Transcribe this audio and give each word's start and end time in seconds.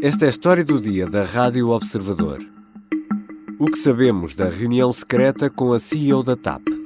Esta 0.00 0.26
é 0.26 0.28
a 0.28 0.30
história 0.30 0.64
do 0.64 0.80
dia 0.80 1.08
da 1.08 1.24
Rádio 1.24 1.70
Observador. 1.70 2.38
O 3.58 3.64
que 3.64 3.76
sabemos 3.76 4.36
da 4.36 4.48
reunião 4.48 4.92
secreta 4.92 5.50
com 5.50 5.72
a 5.72 5.80
CEO 5.80 6.22
da 6.22 6.36
TAP? 6.36 6.77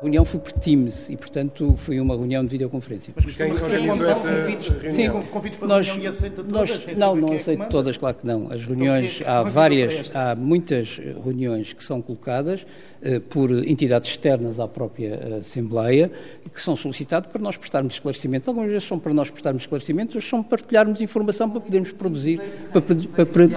A 0.00 0.04
reunião 0.04 0.24
foi 0.24 0.38
por 0.38 0.52
Teams 0.52 1.08
e, 1.08 1.16
portanto, 1.16 1.74
foi 1.76 1.98
uma 1.98 2.14
reunião 2.14 2.44
de 2.44 2.50
videoconferência. 2.52 3.12
Mas 3.16 3.34
quem 3.36 3.50
organizou 3.50 4.06
essa 4.06 4.28
convites, 4.28 4.94
Sim, 4.94 5.10
com 5.10 5.22
convites 5.24 5.58
para 5.58 5.66
nós, 5.66 5.86
reunião 5.86 6.04
e 6.04 6.06
aceita 6.06 6.36
todas? 6.36 6.52
nós- 6.52 6.82
sem 6.84 6.94
não, 6.94 7.08
saber 7.08 7.20
não 7.20 7.32
é 7.32 7.34
aceito 7.36 7.64
todas, 7.68 7.96
claro 7.96 8.14
que 8.16 8.24
não. 8.24 8.46
As 8.46 8.60
Então, 8.62 8.76
reuniões, 8.76 9.06
é 9.20 9.24
que 9.24 9.28
há 9.28 9.42
para 9.42 9.50
várias, 9.50 10.14
há 10.14 10.36
muitas 10.36 10.98
reuniões 11.24 11.72
que 11.72 11.82
são 11.82 12.00
colocadas 12.00 12.64
eh, 13.02 13.18
por 13.18 13.50
entidades 13.50 14.08
externas 14.10 14.60
à 14.60 14.68
própria 14.68 15.18
eh, 15.20 15.38
Assembleia 15.38 16.12
e 16.46 16.48
que 16.48 16.62
são 16.62 16.76
solicitadas 16.76 17.28
para 17.32 17.42
nós 17.42 17.56
prestarmos 17.56 17.94
esclarecimentos. 17.94 18.46
Algumas 18.46 18.70
vezes 18.70 18.86
são 18.86 19.00
para 19.00 19.12
nós 19.12 19.30
prestarmos 19.30 19.64
esclarecimentos, 19.64 20.14
outras 20.14 20.30
são 20.30 20.44
para 20.44 20.58
partilharmos 20.58 21.00
informação 21.00 21.50
para 21.50 21.60
podermos 21.60 21.90
produzir. 21.90 22.40
Para, 22.72 22.82
para, 22.82 23.26
para, 23.26 23.48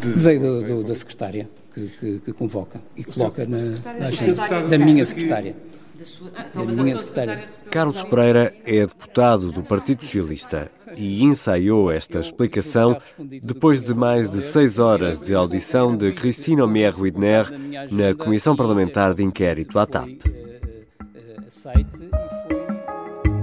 De 0.00 0.08
veio 0.10 0.40
do 0.40 0.62
do- 0.62 0.84
da 0.84 0.94
secretária 0.94 1.48
que, 1.74 1.86
que- 1.98 2.18
que 2.20 2.32
convoca 2.32 2.80
e 2.96 3.04
coloca 3.04 3.44
na, 3.46 3.58
na 3.58 4.06
agenda. 4.06 4.68
da 4.68 4.78
minha 4.78 5.04
secretária. 5.06 5.54
Da 5.98 6.04
sua, 6.06 6.30
ah, 6.34 6.46
Da 6.54 6.82
minha 6.82 6.98
secretária. 6.98 7.44
Carlos 7.70 8.02
Pereira 8.02 8.52
é 8.64 8.80
deputado 8.86 9.52
do 9.52 9.62
Partido 9.62 10.02
Socialista 10.02 10.70
e 10.96 11.22
ensaiou 11.22 11.90
esta 11.92 12.18
explicação 12.18 12.98
depois 13.42 13.80
de 13.82 13.94
mais 13.94 14.28
de 14.28 14.40
seis 14.40 14.78
horas 14.78 15.20
de 15.20 15.34
audição 15.34 15.96
de 15.96 16.12
Cristina 16.12 16.64
Omier 16.64 16.98
Widner 17.00 17.46
na 17.90 18.14
Comissão 18.14 18.56
Parlamentar 18.56 19.14
de 19.14 19.22
Inquérito 19.22 19.78
à 19.78 19.86
TAP. 19.86 20.08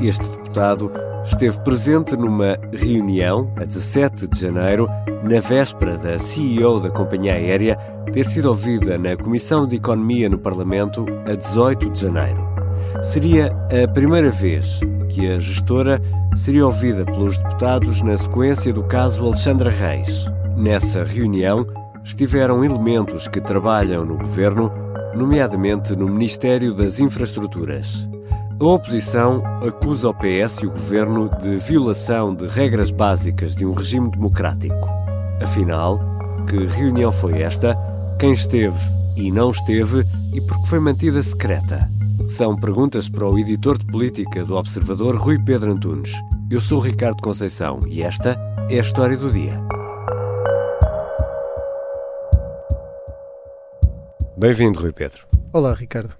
Este 0.01 0.29
deputado 0.29 0.91
esteve 1.25 1.59
presente 1.59 2.15
numa 2.15 2.57
reunião 2.73 3.53
a 3.57 3.65
17 3.65 4.27
de 4.27 4.39
janeiro, 4.39 4.87
na 5.23 5.39
véspera 5.39 5.97
da 5.97 6.17
CEO 6.17 6.79
da 6.79 6.89
companhia 6.89 7.33
aérea 7.33 7.75
ter 8.11 8.25
sido 8.25 8.47
ouvida 8.47 8.97
na 8.97 9.17
Comissão 9.17 9.67
de 9.67 9.75
Economia 9.75 10.29
no 10.29 10.37
Parlamento 10.37 11.05
a 11.25 11.35
18 11.35 11.89
de 11.89 12.01
janeiro. 12.01 12.47
Seria 13.03 13.55
a 13.83 13.87
primeira 13.91 14.31
vez 14.31 14.79
que 15.09 15.29
a 15.29 15.39
gestora 15.39 16.01
seria 16.35 16.65
ouvida 16.65 17.03
pelos 17.05 17.37
deputados 17.37 18.01
na 18.01 18.15
sequência 18.15 18.71
do 18.71 18.83
caso 18.83 19.25
Alexandra 19.25 19.69
Reis. 19.69 20.25
Nessa 20.55 21.03
reunião 21.03 21.65
estiveram 22.03 22.63
elementos 22.63 23.27
que 23.27 23.41
trabalham 23.41 24.05
no 24.05 24.17
governo, 24.17 24.71
nomeadamente 25.13 25.95
no 25.95 26.07
Ministério 26.07 26.73
das 26.73 26.99
Infraestruturas. 26.99 28.07
A 28.59 28.65
oposição 28.65 29.41
acusa 29.65 30.09
o 30.09 30.13
PS 30.13 30.63
e 30.63 30.67
o 30.67 30.71
governo 30.71 31.29
de 31.37 31.57
violação 31.57 32.35
de 32.35 32.45
regras 32.47 32.91
básicas 32.91 33.55
de 33.55 33.65
um 33.65 33.73
regime 33.73 34.11
democrático. 34.11 34.98
Afinal, 35.41 35.99
que 36.47 36.65
reunião 36.65 37.13
foi 37.13 37.41
esta? 37.41 37.77
Quem 38.19 38.33
esteve 38.33 38.77
e 39.15 39.31
não 39.31 39.51
esteve 39.51 40.05
e 40.33 40.41
por 40.41 40.61
que 40.61 40.67
foi 40.67 40.79
mantida 40.79 41.23
secreta? 41.23 41.89
São 42.27 42.59
perguntas 42.59 43.07
para 43.07 43.25
o 43.25 43.39
editor 43.39 43.77
de 43.77 43.85
política 43.85 44.43
do 44.43 44.57
Observador 44.57 45.15
Rui 45.15 45.39
Pedro 45.39 45.71
Antunes. 45.71 46.11
Eu 46.51 46.59
sou 46.59 46.81
Ricardo 46.81 47.21
Conceição 47.21 47.87
e 47.87 48.01
esta 48.01 48.37
é 48.69 48.77
a 48.77 48.81
história 48.81 49.15
do 49.15 49.31
dia. 49.31 49.57
Bem-vindo, 54.37 54.81
Rui 54.81 54.91
Pedro. 54.91 55.25
Olá, 55.53 55.73
Ricardo. 55.73 56.15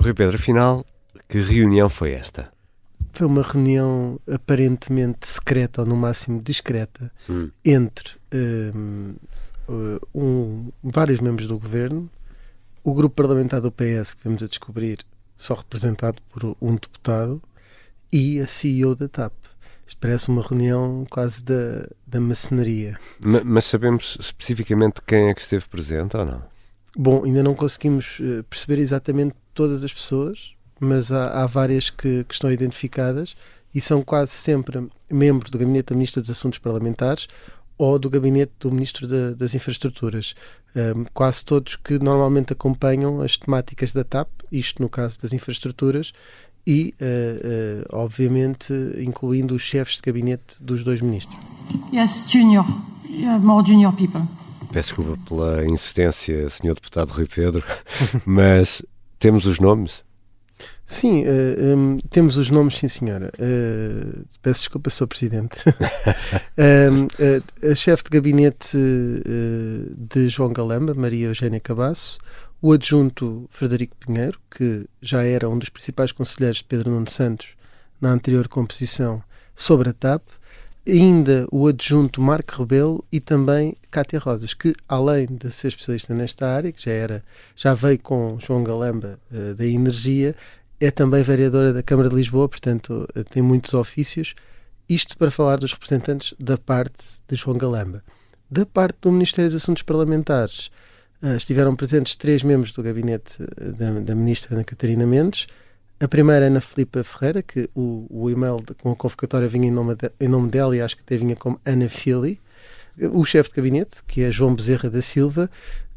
Rui 0.00 0.14
Pedro, 0.14 0.36
afinal, 0.36 0.84
que 1.28 1.40
reunião 1.40 1.90
foi 1.90 2.12
esta? 2.12 2.55
Foi 3.16 3.26
uma 3.26 3.40
reunião 3.42 4.20
aparentemente 4.30 5.26
secreta, 5.26 5.80
ou 5.80 5.86
no 5.86 5.96
máximo 5.96 6.42
discreta, 6.42 7.10
Hum. 7.30 7.50
entre 7.64 8.10
hum, 8.74 9.14
uh, 9.66 9.98
um- 10.14 10.70
vários 10.82 11.20
membros 11.20 11.48
do 11.48 11.58
governo, 11.58 12.10
o 12.84 12.92
grupo 12.92 13.14
parlamentar 13.16 13.62
do 13.62 13.72
PS, 13.72 14.14
que 14.14 14.24
vamos 14.24 14.42
a 14.42 14.46
descobrir, 14.46 14.98
só 15.34 15.54
representado 15.54 16.20
por 16.28 16.54
um 16.60 16.74
deputado, 16.74 17.42
e 18.12 18.38
a 18.38 18.46
CEO 18.46 18.94
da 18.94 19.08
TAP. 19.08 19.32
Isto 19.86 19.98
parece 19.98 20.28
uma 20.28 20.42
reunião 20.42 21.06
quase 21.08 21.42
da, 21.42 21.88
da 22.06 22.20
maçonaria. 22.20 22.98
Ma- 23.18 23.42
Mas 23.42 23.64
sabemos 23.64 24.18
especificamente 24.20 25.00
quem 25.06 25.30
é 25.30 25.34
que 25.34 25.40
esteve 25.40 25.64
presente 25.68 26.16
ou 26.18 26.24
não? 26.26 26.42
Bom, 26.94 27.24
ainda 27.24 27.42
não 27.42 27.54
conseguimos 27.54 28.18
eh, 28.20 28.42
perceber 28.42 28.78
exatamente 28.78 29.34
todas 29.54 29.82
as 29.84 29.92
pessoas, 29.94 30.54
mas 30.80 31.10
há, 31.12 31.42
há 31.42 31.46
várias 31.46 31.90
que, 31.90 32.24
que 32.24 32.34
estão 32.34 32.50
identificadas 32.50 33.36
e 33.74 33.80
são 33.80 34.02
quase 34.02 34.32
sempre 34.32 34.86
membros 35.10 35.50
do 35.50 35.58
Gabinete 35.58 35.90
da 35.90 35.94
Ministra 35.96 36.20
dos 36.22 36.30
Assuntos 36.30 36.58
Parlamentares 36.58 37.26
ou 37.78 37.98
do 37.98 38.08
Gabinete 38.08 38.52
do 38.58 38.72
Ministro 38.72 39.06
da- 39.06 39.32
das 39.32 39.54
Infraestruturas. 39.54 40.34
Ahm, 40.74 41.04
quase 41.12 41.44
todos 41.44 41.76
que 41.76 41.98
normalmente 41.98 42.52
acompanham 42.52 43.20
as 43.20 43.36
temáticas 43.36 43.92
da 43.92 44.02
TAP, 44.04 44.28
isto 44.50 44.80
no 44.82 44.88
caso 44.88 45.18
das 45.20 45.32
infraestruturas, 45.32 46.12
e, 46.66 46.94
eh, 46.98 47.40
eh, 47.82 47.84
obviamente, 47.92 48.72
incluindo 48.98 49.54
os 49.54 49.62
chefes 49.62 49.96
de 49.96 50.02
gabinete 50.02 50.56
dos 50.60 50.82
dois 50.82 51.00
ministros. 51.00 51.38
Yes, 51.94 52.26
junior. 52.28 52.64
More 53.40 53.66
junior 53.66 53.92
people. 53.94 54.22
Peço 54.72 54.88
desculpa 54.96 55.18
pela 55.28 55.64
insistência, 55.66 56.48
Sr. 56.50 56.74
Deputado 56.74 57.10
Rui 57.10 57.26
Pedro, 57.26 57.62
mas 58.26 58.82
temos 59.18 59.46
os 59.46 59.58
nomes? 59.60 60.02
Sim, 60.86 61.24
eh, 61.24 61.74
hum, 61.74 61.98
temos 62.10 62.36
os 62.36 62.48
nomes, 62.48 62.76
sim 62.76 62.86
senhora. 62.86 63.32
Eh, 63.38 64.20
peço 64.40 64.60
desculpa, 64.60 64.88
Sr. 64.88 65.06
Presidente. 65.08 65.58
Hum, 65.68 67.08
eh, 67.18 67.70
a 67.72 67.74
chefe 67.74 68.04
de 68.04 68.10
gabinete 68.10 68.78
de 69.96 70.28
João 70.28 70.52
Galamba, 70.52 70.94
Maria 70.94 71.26
Eugénia 71.26 71.58
Cabasso, 71.58 72.18
o 72.62 72.72
adjunto 72.72 73.46
Frederico 73.50 73.96
Pinheiro, 73.96 74.38
que 74.48 74.86
já 75.02 75.24
era 75.24 75.48
um 75.48 75.58
dos 75.58 75.68
principais 75.68 76.12
conselheiros 76.12 76.58
de 76.58 76.64
Pedro 76.64 76.90
Nuno 76.90 77.10
Santos 77.10 77.56
na 78.00 78.10
anterior 78.10 78.46
composição 78.46 79.22
sobre 79.54 79.88
a 79.88 79.92
TAP, 79.92 80.22
ainda 80.86 81.46
o 81.50 81.66
adjunto 81.66 82.20
Marco 82.20 82.62
Rebelo 82.62 83.04
e 83.10 83.18
também 83.18 83.76
Cátia 83.90 84.18
Rosas, 84.18 84.54
que 84.54 84.74
além 84.88 85.26
de 85.26 85.50
ser 85.50 85.68
especialista 85.68 86.14
nesta 86.14 86.46
área, 86.46 86.72
que 86.72 86.84
já 86.84 86.92
era, 86.92 87.24
já 87.56 87.74
veio 87.74 87.98
com 87.98 88.38
João 88.38 88.62
Galamba 88.62 89.18
eh, 89.32 89.54
da 89.54 89.66
Energia, 89.66 90.34
é 90.78 90.90
também 90.90 91.22
vereadora 91.22 91.72
da 91.72 91.82
Câmara 91.82 92.08
de 92.08 92.14
Lisboa, 92.14 92.48
portanto 92.48 93.08
eh, 93.14 93.24
tem 93.24 93.42
muitos 93.42 93.74
ofícios. 93.74 94.34
Isto 94.88 95.18
para 95.18 95.30
falar 95.30 95.56
dos 95.56 95.72
representantes 95.72 96.34
da 96.38 96.56
parte 96.56 97.02
de 97.26 97.34
João 97.34 97.58
Galamba. 97.58 98.04
Da 98.48 98.64
parte 98.64 98.98
do 99.00 99.10
Ministério 99.10 99.50
dos 99.50 99.60
Assuntos 99.60 99.82
Parlamentares, 99.82 100.70
eh, 101.20 101.36
estiveram 101.36 101.74
presentes 101.74 102.14
três 102.14 102.44
membros 102.44 102.72
do 102.72 102.82
gabinete 102.82 103.38
da, 103.76 103.98
da 104.00 104.14
ministra 104.14 104.54
Ana 104.54 104.62
Catarina 104.62 105.06
Mendes. 105.06 105.46
A 105.98 106.06
primeira 106.06 106.44
é 106.44 106.48
Ana 106.48 106.60
Filipa 106.60 107.02
Ferreira, 107.02 107.42
que 107.42 107.70
o, 107.74 108.06
o 108.10 108.28
e-mail 108.30 108.56
de- 108.58 108.74
com 108.74 108.90
a 108.90 108.96
convocatória 108.96 109.48
vinha 109.48 109.68
em 109.68 109.70
nome, 109.70 109.94
de- 109.94 110.10
em 110.20 110.28
nome 110.28 110.50
dela 110.50 110.76
e 110.76 110.80
acho 110.80 110.94
que 110.96 111.02
até 111.02 111.16
vinha 111.16 111.34
como 111.34 111.58
Ana 111.64 111.88
Fili. 111.88 112.38
O 113.12 113.24
chefe 113.24 113.50
de 113.50 113.56
gabinete, 113.56 114.02
que 114.06 114.22
é 114.22 114.30
João 114.30 114.54
Bezerra 114.54 114.90
da 114.90 115.00
Silva, 115.00 115.50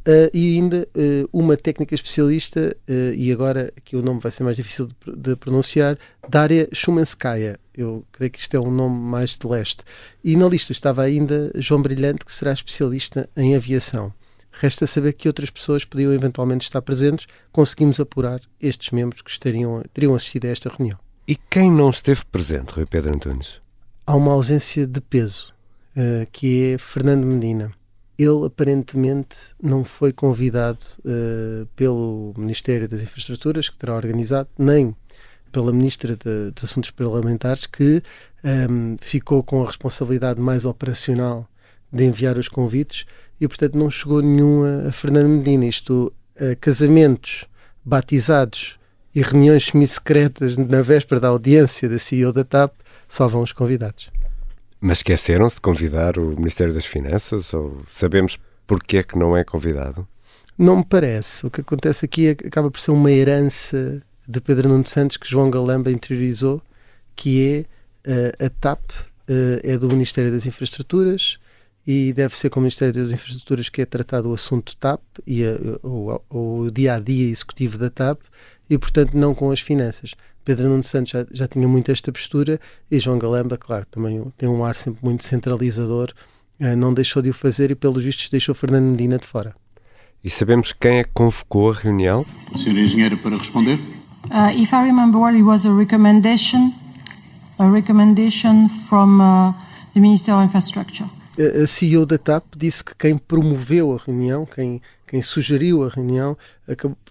eh, 0.06 0.30
e 0.34 0.56
ainda 0.56 0.88
eh, 0.96 1.26
uma 1.34 1.58
técnica 1.58 1.94
especialista, 1.96 2.76
eh, 2.88 3.14
e 3.16 3.32
agora 3.32 3.74
aqui 3.78 3.96
o 3.98 4.02
nome 4.02 4.22
vai 4.22 4.32
ser 4.32 4.44
mais 4.44 4.56
difícil 4.56 4.88
de, 4.88 5.16
de 5.16 5.36
pronunciar, 5.36 5.98
Daria 6.30 6.68
Shumanskaya. 6.74 7.60
Eu 7.76 8.06
creio 8.12 8.32
que 8.32 8.40
isto 8.40 8.56
é 8.56 8.60
um 8.60 8.72
nome 8.72 8.98
mais 9.02 9.38
de 9.38 9.46
leste. 9.48 9.84
E 10.24 10.36
na 10.38 10.48
lista 10.48 10.72
estava 10.72 11.04
ainda 11.04 11.52
João 11.56 11.82
Brilhante, 11.82 12.26
que 12.26 12.34
será 12.34 12.54
especialista 12.54 13.30
em 13.36 13.54
aviação. 13.56 14.14
Resta 14.62 14.86
saber 14.86 15.14
que 15.14 15.30
outras 15.30 15.50
pessoas 15.50 15.86
podiam 15.86 16.12
eventualmente 16.14 16.66
estar 16.66 16.82
presentes. 16.82 17.28
Conseguimos 17.50 17.98
apurar 18.00 18.42
estes 18.62 18.92
membros 18.92 19.22
que 19.22 19.32
estariam, 19.32 19.82
teriam 19.94 20.14
assistido 20.14 20.46
a 20.46 20.50
esta 20.50 20.70
reunião. 20.70 21.00
E 21.26 21.38
quem 21.50 21.72
não 21.72 21.90
esteve 21.90 22.26
presente, 22.26 22.74
Rui 22.74 22.86
Pedro 22.86 23.14
Antunes? 23.16 23.62
Há 24.06 24.16
uma 24.16 24.34
ausência 24.34 24.86
de 24.86 25.00
peso, 25.00 25.54
eh, 25.96 26.28
que 26.32 26.74
é 26.74 26.78
Fernando 26.78 27.24
Medina. 27.26 27.72
Ele 28.18 28.46
aparentemente 28.48 29.38
não 29.64 29.86
foi 29.86 30.12
convidado 30.12 30.80
eh, 31.06 31.66
pelo 31.76 32.34
Ministério 32.38 32.86
das 32.90 33.02
Infraestruturas, 33.02 33.70
que 33.70 33.78
terá 33.78 33.96
organizado, 33.96 34.50
nem 34.58 34.94
pela 35.54 35.72
Ministra 35.72 36.18
de- 36.18 36.52
dos 36.52 36.64
Assuntos 36.66 36.92
Parlamentares, 36.92 37.66
que 37.66 38.04
ehm, 38.44 38.96
ficou 39.02 39.42
com 39.42 39.64
a 39.64 39.68
responsabilidade 39.68 40.40
mais 40.42 40.66
operacional 40.66 41.48
de 41.92 42.06
enviar 42.06 42.38
os 42.38 42.48
convites 42.48 43.06
e, 43.40 43.48
portanto, 43.48 43.78
não 43.78 43.90
chegou 43.90 44.22
nenhum 44.22 44.64
a, 44.64 44.90
a 44.90 44.92
Fernando 44.92 45.30
Medina. 45.30 45.66
Isto, 45.66 46.14
eh, 46.36 46.56
casamentos, 46.56 47.46
batizados 47.84 48.78
e 49.14 49.22
reuniões 49.22 49.68
semi-secretas 49.68 50.58
na 50.58 50.82
véspera 50.82 51.20
da 51.20 51.30
audiência 51.30 51.90
da 51.90 51.98
CEO 51.98 52.32
da 52.32 52.44
TAP 52.44 52.74
só 53.08 53.28
vão 53.28 53.42
os 53.42 53.52
convidados. 53.52 54.12
Mas 54.80 55.00
esqueceram-se 55.00 55.56
de 55.56 55.62
convidar 55.62 56.18
o 56.18 56.36
Ministério 56.36 56.74
das 56.74 56.86
Finanças? 56.86 57.54
Ou 57.54 57.78
sabemos 57.90 58.38
porque 58.68 58.98
é 58.98 59.04
que 59.04 59.18
não 59.18 59.36
é 59.36 59.44
convidado? 59.44 60.08
Não 60.58 60.78
me 60.78 60.86
parece. 60.86 61.46
O 61.46 61.50
que 61.50 61.62
acontece 61.62 62.06
aqui 62.06 62.28
é 62.28 62.32
acaba 62.32 62.70
por 62.70 62.80
ser 62.80 62.92
uma 62.92 63.12
herança 63.12 64.02
de 64.28 64.40
Pedro 64.40 64.70
Nuno 64.70 64.86
Santos 64.86 65.18
que 65.18 65.30
João 65.30 65.50
Galamba 65.50 65.92
interiorizou, 65.92 66.62
que 67.16 67.66
é 68.06 68.46
a 68.46 68.50
TAP 68.50 68.92
é 69.64 69.78
do 69.78 69.88
Ministério 69.90 70.32
das 70.32 70.46
Infraestruturas 70.46 71.40
e 71.92 72.14
deve 72.14 72.38
ser 72.38 72.52
com 72.52 72.60
o 72.60 72.62
Ministério 72.62 72.94
das 72.94 73.12
Infraestruturas 73.12 73.68
que 73.68 73.82
é 73.82 73.86
tratado 73.86 74.30
o 74.30 74.34
assunto 74.36 74.76
TAP 74.76 75.02
e 75.26 75.44
a, 75.44 75.58
o, 75.82 76.22
o 76.30 76.70
dia 76.70 76.94
a 76.94 77.00
dia 77.00 77.28
executivo 77.28 77.80
da 77.80 77.90
TAP 77.90 78.22
e, 78.70 78.78
portanto, 78.78 79.18
não 79.18 79.34
com 79.34 79.50
as 79.50 79.60
finanças. 79.60 80.14
Pedro 80.46 80.70
Nuno 80.70 80.84
Santos 80.84 81.14
já, 81.14 81.26
já 81.32 81.48
tinha 81.48 81.68
muito 81.68 81.92
esta 81.92 82.12
postura 82.12 82.60
e 82.92 83.00
João 83.00 83.18
Galamba, 83.18 83.58
claro, 83.58 83.88
também 83.90 84.24
tem 84.38 84.48
um 84.48 84.64
ar 84.64 84.76
sempre 84.76 85.04
muito 85.04 85.24
centralizador, 85.24 86.14
não 86.78 86.94
deixou 86.94 87.24
de 87.24 87.32
o 87.32 87.34
fazer 87.34 87.72
e, 87.72 87.76
pelos 87.76 88.04
vistos, 88.04 88.30
deixou 88.30 88.54
Fernando 88.54 88.92
Medina 88.92 89.18
de 89.18 89.26
fora. 89.26 89.56
E 90.24 90.30
sabemos 90.30 90.72
quem 90.72 91.00
é 91.00 91.04
que 91.04 91.10
convocou 91.12 91.72
a 91.72 91.74
reunião? 91.74 92.24
Senhor 92.56 92.78
Engenheiro, 92.78 93.18
para 93.18 93.36
responder. 93.36 93.80
Uh, 94.26 94.56
if 94.56 94.72
I 94.74 94.84
remember 94.84 95.20
well, 95.20 95.36
it 95.36 95.42
was 95.42 95.66
a 95.66 95.72
recommendation, 95.72 96.72
a 97.58 97.68
recommendation 97.68 98.70
from 98.88 99.20
uh, 99.20 99.54
the 99.96 100.00
Minister 100.00 100.34
of 100.34 100.44
Infrastructure. 100.44 101.10
A 101.40 101.66
CEO 101.66 102.06
da 102.06 102.18
TAP 102.18 102.44
disse 102.58 102.84
que 102.84 102.94
quem 102.96 103.18
promoveu 103.18 103.94
a 103.94 103.98
reunião, 103.98 104.46
quem, 104.46 104.82
quem 105.08 105.22
sugeriu 105.22 105.86
a 105.86 105.90
reunião, 105.90 106.38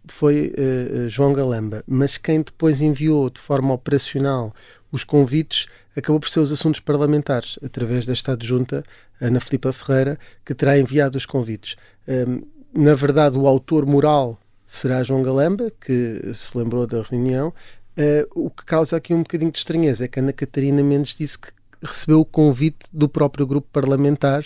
foi 0.06 0.52
uh, 0.52 1.08
João 1.08 1.32
Galamba, 1.32 1.82
mas 1.86 2.18
quem 2.18 2.42
depois 2.42 2.82
enviou 2.82 3.30
de 3.30 3.40
forma 3.40 3.72
operacional 3.72 4.54
os 4.92 5.04
convites 5.04 5.66
acabou 5.96 6.20
por 6.20 6.28
ser 6.28 6.40
os 6.40 6.52
assuntos 6.52 6.80
parlamentares, 6.80 7.58
através 7.62 8.06
desta 8.06 8.32
adjunta, 8.32 8.82
Ana 9.20 9.40
Filipa 9.40 9.72
Ferreira, 9.72 10.18
que 10.44 10.54
terá 10.54 10.78
enviado 10.78 11.18
os 11.18 11.26
convites. 11.26 11.76
Um, 12.06 12.42
na 12.72 12.94
verdade, 12.94 13.36
o 13.36 13.46
autor 13.46 13.84
moral 13.84 14.38
será 14.66 15.02
João 15.02 15.22
Galamba, 15.22 15.72
que 15.80 16.32
se 16.34 16.56
lembrou 16.56 16.86
da 16.86 17.02
reunião. 17.02 17.52
Uh, 17.98 18.46
o 18.46 18.50
que 18.50 18.64
causa 18.64 18.96
aqui 18.96 19.12
um 19.12 19.22
bocadinho 19.22 19.50
de 19.50 19.58
estranheza 19.58 20.04
é 20.04 20.08
que 20.08 20.20
Ana 20.20 20.32
Catarina 20.32 20.82
Mendes 20.82 21.14
disse 21.14 21.38
que 21.38 21.48
recebeu 21.82 22.20
o 22.20 22.24
convite 22.24 22.86
do 22.92 23.08
próprio 23.08 23.46
grupo 23.46 23.68
parlamentar 23.72 24.44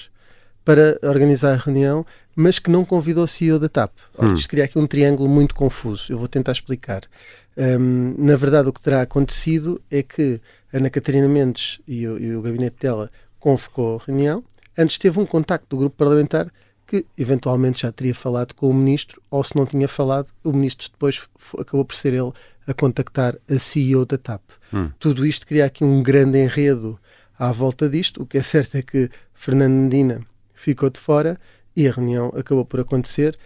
para 0.65 0.99
organizar 1.03 1.55
a 1.55 1.57
reunião, 1.57 2.07
mas 2.35 2.59
que 2.59 2.71
não 2.71 2.85
convidou 2.85 3.25
o 3.25 3.29
CEO 3.29 3.59
da 3.59 3.69
TAP. 3.69 3.93
Hum. 4.19 4.35
Isto 4.35 4.49
cria 4.49 4.65
aqui 4.65 4.79
um 4.79 4.87
triângulo 4.87 5.29
muito 5.29 5.55
confuso. 5.55 6.13
Eu 6.13 6.19
vou 6.19 6.29
tentar 6.29 6.53
explicar. 6.53 7.03
Um, 7.57 8.15
na 8.17 8.37
verdade, 8.37 8.69
o 8.69 8.73
que 8.73 8.81
terá 8.81 9.03
acontecido 9.03 9.81
é 9.91 10.03
que 10.03 10.41
Ana 10.73 10.89
Catarina 10.89 11.29
Mendes 11.29 11.81
e 11.87 12.07
o, 12.07 12.19
e 12.19 12.35
o 12.35 12.43
gabinete 12.43 12.77
dela 12.81 13.11
convocou 13.39 13.97
a 14.01 14.05
reunião. 14.07 14.43
Antes 14.79 14.99
teve 14.99 15.21
um 15.21 15.27
contacto 15.27 15.67
do 15.69 15.77
grupo 15.77 15.97
parlamentar 15.97 16.51
que 16.87 17.07
eventualmente 17.17 17.83
já 17.83 17.93
teria 17.93 18.15
falado 18.15 18.55
com 18.55 18.69
o 18.69 18.75
ministro, 18.75 19.23
ou 19.31 19.43
se 19.43 19.57
não 19.57 19.65
tinha 19.65 19.89
falado, 19.89 20.29
o 20.45 20.53
ministro 20.53 20.91
depois 20.91 21.23
acabou 21.59 21.85
por 21.85 21.97
ser 21.97 22.13
ele 22.13 22.33
a 22.67 22.75
contactar 22.75 23.37
a 23.51 23.59
CEO 23.59 24.05
da 24.05 24.19
TAP. 24.19 24.43
Hum. 24.73 24.91
Tudo 24.99 25.25
isto 25.25 25.47
cria 25.47 25.65
aqui 25.65 25.85
um 25.85 26.03
grande 26.03 26.39
enredo 26.39 26.99
à 27.39 27.53
volta 27.53 27.89
disto. 27.89 28.23
O 28.23 28.27
que 28.27 28.39
é 28.39 28.43
certo 28.43 28.77
é 28.77 28.83
que 28.83 29.11
Fernando 29.35 29.73
Medina 29.73 30.27
ficou 30.55 30.91
de 30.91 31.01
fora 31.01 31.39
e 31.75 31.89
a 31.89 31.93
reunião 31.93 32.33
acabou 32.37 32.65
por 32.65 32.81
acontecer 32.81 33.39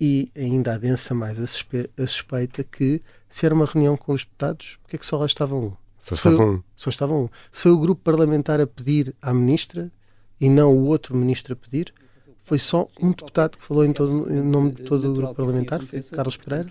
e 0.00 0.30
ainda 0.36 0.74
adensa 0.74 1.14
mais 1.14 1.40
a, 1.40 1.46
suspe 1.46 1.88
a 1.96 2.06
suspeita 2.06 2.64
que 2.64 3.00
se 3.28 3.46
era 3.46 3.54
uma 3.54 3.66
reunião 3.66 3.96
com 3.96 4.12
os 4.12 4.22
deputados, 4.22 4.78
porque 4.82 4.96
é 4.96 4.98
que 4.98 5.06
só 5.06 5.16
lá 5.16 5.26
estava 5.26 5.54
um? 5.54 5.72
Só 5.96 6.14
estava 6.14 6.44
um. 6.44 6.62
Só 6.74 6.90
estava 6.90 7.14
um. 7.14 7.28
Foi 7.52 7.70
o 7.70 7.78
grupo 7.78 8.02
parlamentar 8.02 8.60
a 8.60 8.66
pedir 8.66 9.14
à 9.22 9.32
ministra 9.32 9.92
e 10.40 10.48
não 10.48 10.76
o 10.76 10.86
outro 10.86 11.16
ministro 11.16 11.52
a 11.52 11.56
pedir? 11.56 11.94
Foi 12.42 12.58
só 12.58 12.88
um 13.00 13.10
deputado 13.10 13.56
que 13.56 13.64
falou 13.64 13.84
em, 13.84 13.92
todo, 13.92 14.30
em 14.30 14.42
nome 14.42 14.72
de 14.72 14.82
todo 14.82 15.10
o 15.10 15.14
grupo 15.14 15.34
parlamentar, 15.34 15.82
foi 15.82 16.02
Carlos 16.02 16.36
Pereira. 16.36 16.68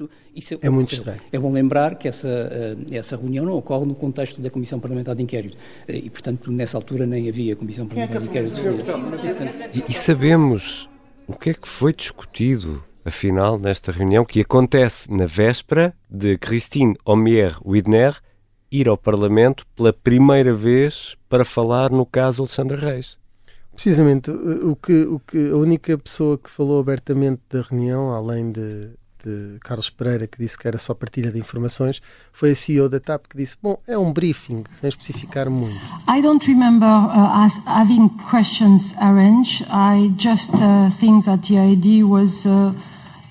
É 0.61 0.69
muito 0.69 0.93
estranho. 0.93 1.21
É 1.31 1.39
bom 1.39 1.51
lembrar 1.51 1.95
que 1.95 2.07
essa, 2.07 2.27
eh, 2.27 2.75
essa 2.91 3.15
reunião 3.15 3.45
não 3.45 3.53
ocorre 3.53 3.85
no 3.85 3.95
contexto 3.95 4.41
da 4.41 4.49
Comissão 4.49 4.79
Parlamentar 4.79 5.15
de 5.15 5.23
Inquérito 5.23 5.57
eh, 5.87 5.97
e, 5.97 6.09
portanto, 6.09 6.51
nessa 6.51 6.77
altura 6.77 7.05
nem 7.05 7.29
havia 7.29 7.55
Comissão 7.55 7.87
Parlamentar 7.87 8.21
de 8.21 8.27
Inquérito. 8.27 8.59
E, 9.73 9.83
e 9.89 9.93
sabemos 9.93 10.89
o 11.25 11.33
que 11.33 11.51
é 11.51 11.53
que 11.53 11.67
foi 11.67 11.93
discutido, 11.93 12.83
afinal, 13.05 13.57
nesta 13.57 13.91
reunião 13.91 14.25
que 14.25 14.41
acontece 14.41 15.09
na 15.09 15.25
véspera 15.25 15.93
de 16.09 16.37
Christine 16.37 16.95
Omier-Widner 17.05 18.17
ir 18.69 18.89
ao 18.89 18.97
Parlamento 18.97 19.65
pela 19.75 19.93
primeira 19.93 20.53
vez 20.53 21.15
para 21.29 21.45
falar 21.45 21.91
no 21.91 22.05
caso 22.05 22.41
Alexandre 22.41 22.77
Reis. 22.77 23.20
Precisamente, 23.73 24.29
o 24.29 24.75
que, 24.75 25.03
o 25.03 25.19
que 25.19 25.49
a 25.49 25.55
única 25.55 25.97
pessoa 25.97 26.37
que 26.37 26.49
falou 26.49 26.79
abertamente 26.79 27.41
da 27.49 27.61
reunião, 27.61 28.11
além 28.11 28.51
de, 28.51 28.91
de 29.25 29.57
Carlos 29.61 29.89
Pereira, 29.89 30.27
que 30.27 30.37
disse 30.37 30.57
que 30.57 30.67
era 30.67 30.77
só 30.77 30.93
partilha 30.93 31.31
de 31.31 31.39
informações, 31.39 32.01
foi 32.33 32.51
a 32.51 32.55
CEO 32.55 32.89
da 32.89 32.99
TAP 32.99 33.27
que 33.29 33.37
disse: 33.37 33.55
Bom, 33.61 33.79
é 33.87 33.97
um 33.97 34.11
briefing, 34.11 34.63
sem 34.73 34.89
especificar 34.89 35.49
muito. 35.49 35.79
I 36.07 36.21
don't 36.21 36.45
remember 36.45 36.85
uh, 36.85 37.43
as 37.43 37.59
having 37.65 38.09
questions 38.29 38.93
arranged. 38.99 39.65
I 39.71 40.13
just 40.17 40.51
uh, 40.55 40.89
think 40.91 41.25
that 41.25 41.47
the 41.47 41.57
idea 41.57 42.05
was. 42.05 42.45
Uh, 42.45 42.73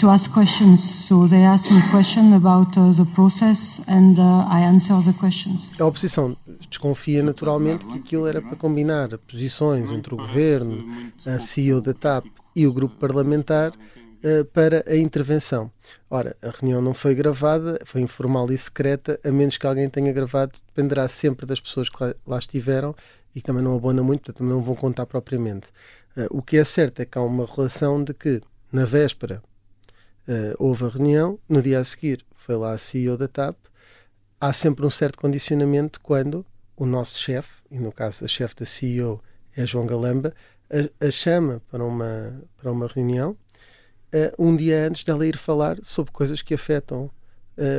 to 0.00 0.08
ask 0.08 0.32
questions. 0.32 0.80
So 0.80 1.26
they 1.26 1.44
me 1.44 1.82
questions 1.90 2.34
about 2.34 2.76
uh, 2.78 2.92
the 2.92 3.04
process 3.14 3.80
and 3.86 4.18
uh, 4.18 4.46
I 4.48 4.60
answer 4.62 4.96
the 5.02 5.12
questions. 5.12 5.70
A 5.78 5.84
oposição 5.84 6.36
desconfia 6.70 7.22
naturalmente 7.22 7.86
que 7.86 7.98
aquilo 7.98 8.26
era 8.26 8.40
para 8.40 8.56
combinar 8.56 9.18
posições 9.18 9.90
entre 9.90 10.14
o 10.14 10.16
governo, 10.16 11.12
a 11.26 11.38
CEO 11.38 11.82
da 11.82 11.92
TAP 11.92 12.24
e 12.56 12.66
o 12.66 12.72
grupo 12.72 12.96
parlamentar 12.96 13.72
uh, 13.72 14.44
para 14.54 14.82
a 14.86 14.96
intervenção. 14.96 15.70
Ora, 16.08 16.34
a 16.40 16.48
reunião 16.48 16.80
não 16.80 16.94
foi 16.94 17.14
gravada, 17.14 17.78
foi 17.84 18.00
informal 18.00 18.50
e 18.50 18.56
secreta, 18.56 19.20
a 19.22 19.30
menos 19.30 19.58
que 19.58 19.66
alguém 19.66 19.88
tenha 19.90 20.12
gravado, 20.12 20.52
dependerá 20.68 21.06
sempre 21.08 21.44
das 21.44 21.60
pessoas 21.60 21.90
que 21.90 22.02
lá, 22.02 22.14
lá 22.26 22.38
estiveram 22.38 22.94
e 23.36 23.42
também 23.42 23.62
não 23.62 23.76
abona 23.76 24.02
muito, 24.02 24.22
portanto 24.22 24.48
não 24.48 24.62
vão 24.62 24.74
contar 24.74 25.04
propriamente. 25.04 25.68
Uh, 26.16 26.38
o 26.38 26.40
que 26.40 26.56
é 26.56 26.64
certo 26.64 27.00
é 27.00 27.04
que 27.04 27.18
há 27.18 27.20
uma 27.20 27.44
relação 27.44 28.02
de 28.02 28.14
que, 28.14 28.40
na 28.72 28.86
véspera, 28.86 29.42
uh, 30.28 30.54
houve 30.58 30.84
a 30.84 30.88
reunião, 30.88 31.38
no 31.48 31.62
dia 31.62 31.78
a 31.78 31.84
seguir 31.84 32.24
foi 32.36 32.56
lá 32.56 32.72
a 32.72 32.78
CEO 32.78 33.16
da 33.16 33.28
TAP. 33.28 33.56
Há 34.40 34.52
sempre 34.52 34.84
um 34.84 34.90
certo 34.90 35.18
condicionamento 35.18 36.00
quando 36.00 36.44
o 36.76 36.86
nosso 36.86 37.20
chefe, 37.20 37.62
e 37.70 37.78
no 37.78 37.92
caso 37.92 38.24
a 38.24 38.28
chefe 38.28 38.56
da 38.56 38.64
CEO 38.64 39.22
é 39.56 39.66
João 39.66 39.86
Galamba, 39.86 40.34
a, 40.70 41.06
a 41.06 41.10
chama 41.10 41.62
para 41.70 41.84
uma, 41.84 42.42
para 42.56 42.72
uma 42.72 42.86
reunião 42.86 43.36
uh, 44.14 44.42
um 44.42 44.56
dia 44.56 44.86
antes 44.86 45.04
dela 45.04 45.26
ir 45.26 45.36
falar 45.36 45.78
sobre 45.82 46.12
coisas 46.12 46.42
que 46.42 46.54
afetam 46.54 47.04
uh, 47.04 47.10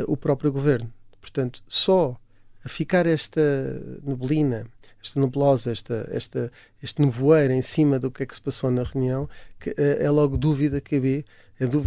o 0.08 0.16
próprio 0.16 0.52
governo. 0.52 0.92
Portanto, 1.20 1.64
só 1.68 2.16
a 2.64 2.70
ficar 2.70 3.06
esta 3.08 3.42
neblina 4.04 4.68
esta 5.04 5.20
nebulosa, 5.20 5.72
esta, 5.72 6.08
esta, 6.12 6.52
este 6.82 7.02
nevoeiro 7.02 7.54
em 7.54 7.62
cima 7.62 7.98
do 7.98 8.12
que 8.12 8.24
é 8.24 8.26
que 8.26 8.36
se 8.36 8.42
passou 8.42 8.70
na 8.70 8.84
reunião, 8.84 9.28
que 9.60 9.74
é, 9.78 10.04
é 10.04 10.10
logo 10.12 10.38
dúvida 10.38 10.80
que 10.80 10.96
havia, 10.96 11.26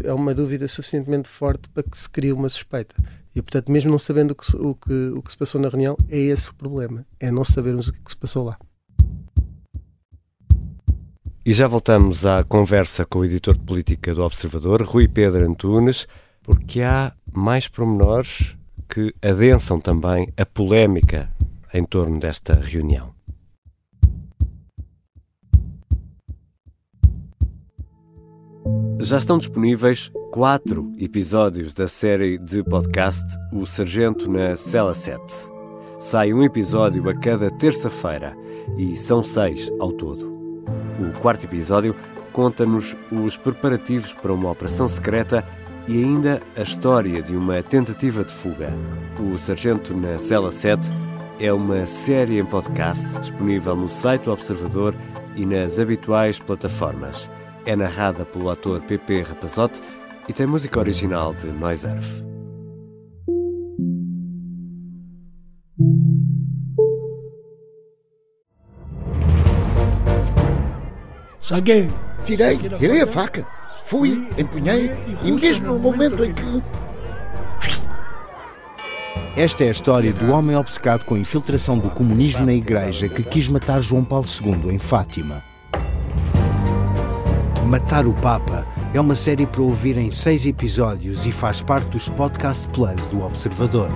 é, 0.05 0.13
uma 0.13 0.35
dúvida 0.35 0.69
suficientemente 0.69 1.29
forte 1.29 1.69
para 1.69 1.83
que 1.83 1.99
se 1.99 2.09
crie 2.09 2.33
uma 2.33 2.49
suspeita. 2.49 2.95
E, 3.35 3.43
portanto, 3.43 3.73
mesmo 3.73 3.91
não 3.91 3.99
sabendo 3.99 4.31
o 4.31 4.35
que, 4.35 4.57
o, 4.57 4.75
que, 4.75 5.09
o 5.17 5.23
que 5.23 5.33
se 5.33 5.37
passou 5.37 5.61
na 5.61 5.69
reunião, 5.69 5.97
é 6.09 6.19
esse 6.19 6.51
o 6.51 6.55
problema, 6.55 7.05
é 7.19 7.31
não 7.31 7.45
sabermos 7.45 7.89
o 7.89 7.93
que, 7.93 8.01
que 8.01 8.11
se 8.11 8.17
passou 8.17 8.45
lá. 8.45 8.57
E 11.45 11.53
já 11.53 11.67
voltamos 11.67 12.25
à 12.25 12.43
conversa 12.43 13.05
com 13.05 13.19
o 13.19 13.25
editor 13.25 13.55
de 13.55 13.65
política 13.65 14.15
do 14.15 14.23
Observador, 14.23 14.83
Rui 14.83 15.09
Pedro 15.09 15.45
Antunes, 15.45 16.07
porque 16.43 16.81
há 16.81 17.13
mais 17.33 17.69
pormenores 17.69 18.57
que 18.89 19.15
adensam 19.21 19.81
também 19.81 20.33
a 20.37 20.47
polémica 20.47 21.29
em 21.73 21.85
torno 21.85 22.21
desta 22.21 22.55
reunião. 22.55 23.14
Já 29.05 29.19
estão 29.19 29.37
disponíveis 29.37 30.11
quatro 30.33 30.91
episódios 30.99 31.75
da 31.75 31.87
série 31.87 32.39
de 32.39 32.65
podcast 32.65 33.23
O 33.53 33.67
Sargento 33.67 34.31
na 34.31 34.57
Cela 34.57 34.95
7. 34.95 35.21
Sai 36.01 36.33
um 36.33 36.43
episódio 36.43 37.07
a 37.11 37.15
cada 37.15 37.51
terça-feira 37.51 38.35
e 38.79 38.97
são 38.97 39.23
seis 39.23 39.71
ao 39.79 39.93
todo. 39.93 40.33
O 40.99 41.21
quarto 41.21 41.45
episódio 41.45 41.95
conta-nos 42.33 42.97
os 43.13 43.37
preparativos 43.37 44.15
para 44.15 44.33
uma 44.33 44.51
operação 44.51 44.89
secreta 44.89 45.47
e 45.87 46.03
ainda 46.03 46.41
a 46.57 46.63
história 46.63 47.21
de 47.21 47.37
uma 47.37 47.63
tentativa 47.63 48.25
de 48.25 48.33
fuga. 48.33 48.73
O 49.21 49.37
Sargento 49.37 49.95
na 49.95 50.19
Cela 50.19 50.51
7 50.51 50.89
é 51.39 51.53
uma 51.53 51.85
série 51.85 52.39
em 52.39 52.47
podcast 52.47 53.19
disponível 53.19 53.77
no 53.77 53.87
site 53.87 54.23
do 54.23 54.33
Observador 54.33 54.97
e 55.37 55.45
nas 55.45 55.79
habituais 55.79 56.39
plataformas. 56.39 57.29
É 57.67 57.75
narrada 57.75 58.27
pelo 58.27 58.51
ator 58.51 58.81
Pepe 58.83 59.23
Rapazote 59.23 59.81
e 60.29 60.33
tem 60.33 60.47
música 60.47 60.79
original 60.79 61.35
de 61.35 61.47
Noiserve. 61.47 62.23
Sangue! 71.41 71.89
Tirei, 72.23 72.57
tirei 72.57 73.03
a 73.03 73.07
faca. 73.07 73.47
Fui, 73.87 74.27
empunhei 74.39 74.91
e 75.23 75.31
mesmo 75.31 75.75
no 75.75 75.79
momento 75.79 76.25
em 76.25 76.33
que 76.33 76.63
Esta 79.37 79.65
é 79.65 79.69
a 79.69 79.71
história 79.71 80.11
do 80.11 80.33
homem 80.33 80.57
obcecado 80.57 81.05
com 81.05 81.17
a 81.17 81.19
infiltração 81.19 81.79
do 81.79 81.91
comunismo 81.91 82.47
na 82.47 82.55
igreja 82.55 83.11
que 83.11 83.23
quis 83.23 83.47
matar 83.49 83.83
João 83.83 84.03
Paulo 84.03 84.27
II 84.27 84.75
em 84.75 84.79
Fátima. 84.79 85.54
Matar 87.67 88.07
o 88.07 88.13
Papa 88.13 88.67
é 88.93 89.01
uma 89.01 89.15
série 89.15 89.47
para 89.47 89.63
ouvir 89.63 89.97
em 89.97 90.13
seis 90.13 90.45
episódios 90.45 91.25
e 91.25 91.33
faz 91.33 91.63
parte 91.63 91.89
dos 91.89 92.11
Podcast 92.11 92.69
Plus 92.69 93.07
do 93.09 93.23
Observador. 93.23 93.89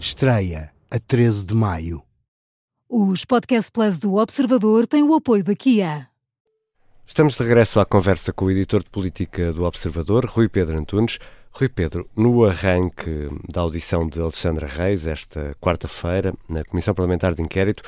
Estreia 0.00 0.72
a 0.90 0.98
13 0.98 1.44
de 1.44 1.54
maio. 1.54 2.02
Os 2.88 3.24
Podcast 3.24 3.70
Plus 3.70 4.00
do 4.00 4.16
Observador 4.16 4.88
têm 4.88 5.04
o 5.04 5.14
apoio 5.14 5.44
da 5.44 5.54
Kia. 5.54 6.08
Estamos 7.06 7.36
de 7.36 7.42
regresso 7.44 7.78
à 7.78 7.86
conversa 7.86 8.32
com 8.32 8.46
o 8.46 8.50
editor 8.50 8.82
de 8.82 8.90
política 8.90 9.52
do 9.52 9.62
Observador, 9.62 10.24
Rui 10.26 10.48
Pedro 10.48 10.76
Antunes. 10.76 11.18
Rui 11.52 11.68
Pedro, 11.68 12.08
no 12.16 12.44
arranque 12.44 13.28
da 13.48 13.60
audição 13.60 14.08
de 14.08 14.20
Alexandra 14.20 14.66
Reis, 14.66 15.06
esta 15.06 15.54
quarta-feira, 15.60 16.34
na 16.48 16.64
Comissão 16.64 16.94
Parlamentar 16.94 17.34
de 17.34 17.42
Inquérito, 17.42 17.82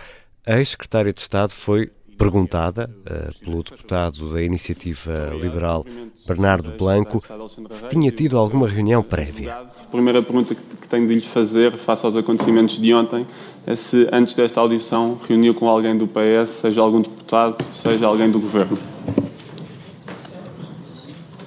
a 0.46 0.58
ex-secretária 0.58 1.12
de 1.12 1.20
Estado 1.20 1.50
foi 1.50 1.92
perguntada 2.16 2.88
uh, 2.88 3.44
pelo 3.44 3.62
deputado 3.62 4.32
da 4.32 4.42
Iniciativa 4.42 5.34
Liberal, 5.40 5.84
Bernardo 6.26 6.70
Blanco, 6.76 7.22
se 7.70 7.86
tinha 7.88 8.10
tido 8.10 8.38
alguma 8.38 8.68
reunião 8.68 9.02
prévia. 9.02 9.52
A 9.54 9.90
primeira 9.90 10.22
pergunta 10.22 10.54
que 10.54 10.88
tenho 10.88 11.06
de 11.06 11.14
lhe 11.14 11.20
fazer, 11.20 11.76
face 11.76 12.06
aos 12.06 12.16
acontecimentos 12.16 12.78
de 12.78 12.94
ontem, 12.94 13.26
é 13.66 13.74
se 13.76 14.08
antes 14.12 14.34
desta 14.34 14.60
audição 14.60 15.18
reuniu 15.28 15.54
com 15.54 15.68
alguém 15.68 15.96
do 15.96 16.06
PS, 16.06 16.50
seja 16.50 16.80
algum 16.80 17.00
deputado, 17.00 17.64
seja 17.72 18.06
alguém 18.06 18.30
do 18.30 18.40
Governo. 18.40 18.78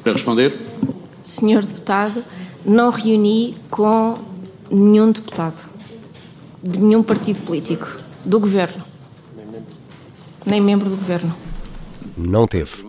Para 0.04 0.14
responder? 0.14 0.56
Senhor 1.24 1.66
Deputado, 1.66 2.24
não 2.64 2.92
reuni 2.92 3.56
com 3.72 4.16
nenhum 4.70 5.12
deputado 5.12 5.68
de 6.62 6.80
nenhum 6.80 7.02
partido 7.02 7.42
político 7.42 7.88
do 8.24 8.40
Governo. 8.40 8.85
Nem 10.46 10.62
membro 10.62 10.90
do 10.90 10.96
Governo. 10.96 11.36
Não 12.18 12.48
teve. 12.48 12.86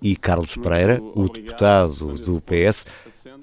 E 0.00 0.16
Carlos 0.16 0.56
Pereira, 0.56 1.00
o 1.14 1.28
deputado 1.28 2.14
do 2.14 2.40
PS, 2.40 2.84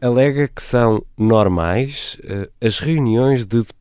alega 0.01 0.47
que 0.47 0.61
são 0.61 1.03
normais 1.17 2.17
uh, 2.23 2.49
as 2.65 2.79
reuniões 2.79 3.45
de 3.45 3.59
deputados 3.59 3.80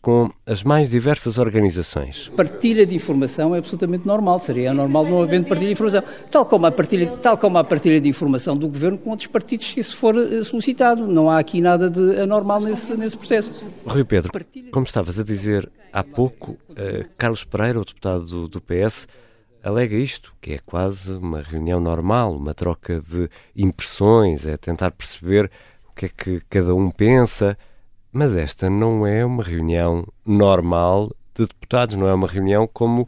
com 0.00 0.30
as 0.46 0.62
mais 0.62 0.90
diversas 0.90 1.38
organizações. 1.38 2.30
Partilha 2.36 2.84
de 2.84 2.94
informação 2.94 3.54
é 3.54 3.58
absolutamente 3.58 4.06
normal, 4.06 4.38
seria 4.38 4.74
normal 4.74 5.04
não 5.06 5.22
havendo 5.22 5.46
partilha 5.46 5.68
de 5.68 5.72
informação, 5.72 6.02
tal 6.30 6.44
como 6.44 6.66
a 6.66 6.70
partilha, 6.70 7.06
tal 7.16 7.38
como 7.38 7.58
a 7.58 7.64
partilha 7.64 8.00
de 8.00 8.08
informação 8.08 8.56
do 8.56 8.68
governo 8.68 8.98
com 8.98 9.10
outros 9.10 9.28
partidos 9.28 9.66
se 9.66 9.80
isso 9.80 9.96
for 9.96 10.14
uh, 10.14 10.44
solicitado. 10.44 11.06
Não 11.06 11.30
há 11.30 11.38
aqui 11.38 11.60
nada 11.60 11.88
de 11.88 12.20
anormal 12.20 12.60
nesse, 12.60 12.92
nesse 12.94 13.16
processo. 13.16 13.64
Rui 13.86 14.04
Pedro, 14.04 14.30
como 14.70 14.84
estavas 14.84 15.18
a 15.18 15.24
dizer 15.24 15.70
há 15.92 16.02
pouco, 16.02 16.52
uh, 16.70 17.08
Carlos 17.16 17.44
Pereira, 17.44 17.80
o 17.80 17.84
deputado 17.84 18.24
do, 18.24 18.48
do 18.48 18.60
PS, 18.60 19.08
alega 19.62 19.96
isto, 19.96 20.32
que 20.40 20.52
é 20.52 20.58
quase 20.58 21.12
uma 21.12 21.40
reunião 21.40 21.80
normal, 21.80 22.36
uma 22.36 22.54
troca 22.54 22.98
de 23.00 23.28
impressões, 23.56 24.46
é 24.46 24.56
tentar 24.56 24.90
perceber 24.90 25.50
o 25.88 25.94
que 25.94 26.06
é 26.06 26.08
que 26.08 26.40
cada 26.48 26.74
um 26.74 26.90
pensa, 26.90 27.56
mas 28.12 28.34
esta 28.34 28.68
não 28.68 29.06
é 29.06 29.24
uma 29.24 29.42
reunião 29.42 30.06
normal 30.24 31.14
de 31.34 31.46
deputados, 31.46 31.96
não 31.96 32.08
é 32.08 32.14
uma 32.14 32.26
reunião 32.26 32.66
como 32.66 33.06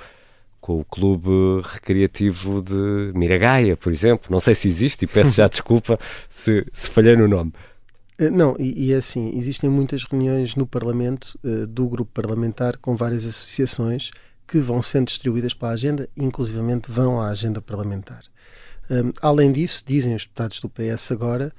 com 0.60 0.80
o 0.80 0.84
Clube 0.84 1.28
Recreativo 1.64 2.62
de 2.62 3.12
Miragaia, 3.18 3.76
por 3.76 3.92
exemplo. 3.92 4.28
Não 4.30 4.38
sei 4.38 4.54
se 4.54 4.68
existe 4.68 5.04
e 5.04 5.08
peço 5.08 5.36
já 5.36 5.46
desculpa 5.48 5.98
se, 6.30 6.64
se 6.72 6.88
falhei 6.88 7.16
no 7.16 7.26
nome. 7.26 7.52
Não, 8.30 8.54
e, 8.58 8.92
é 8.92 8.96
assim, 8.96 9.36
existem 9.36 9.68
muitas 9.68 10.04
reuniões 10.04 10.54
no 10.54 10.64
Parlamento 10.64 11.36
uh, 11.42 11.66
do 11.66 11.88
grupo 11.88 12.12
parlamentar 12.14 12.76
com 12.76 12.94
várias 12.94 13.26
associações 13.26 14.10
que 14.46 14.58
vão 14.58 14.80
sendo 14.80 15.06
distribuídas 15.06 15.54
pela 15.54 15.72
agenda, 15.72 16.08
inclusivamente 16.16 16.92
vão 16.92 17.20
à 17.20 17.28
agenda 17.28 17.60
parlamentar. 17.60 18.22
Além 19.22 19.50
disso, 19.50 19.82
dizem 19.86 20.14
os 20.14 20.22
deputados 20.22 20.60
do 20.60 20.68
PS 20.68 21.12
agora 21.12 21.52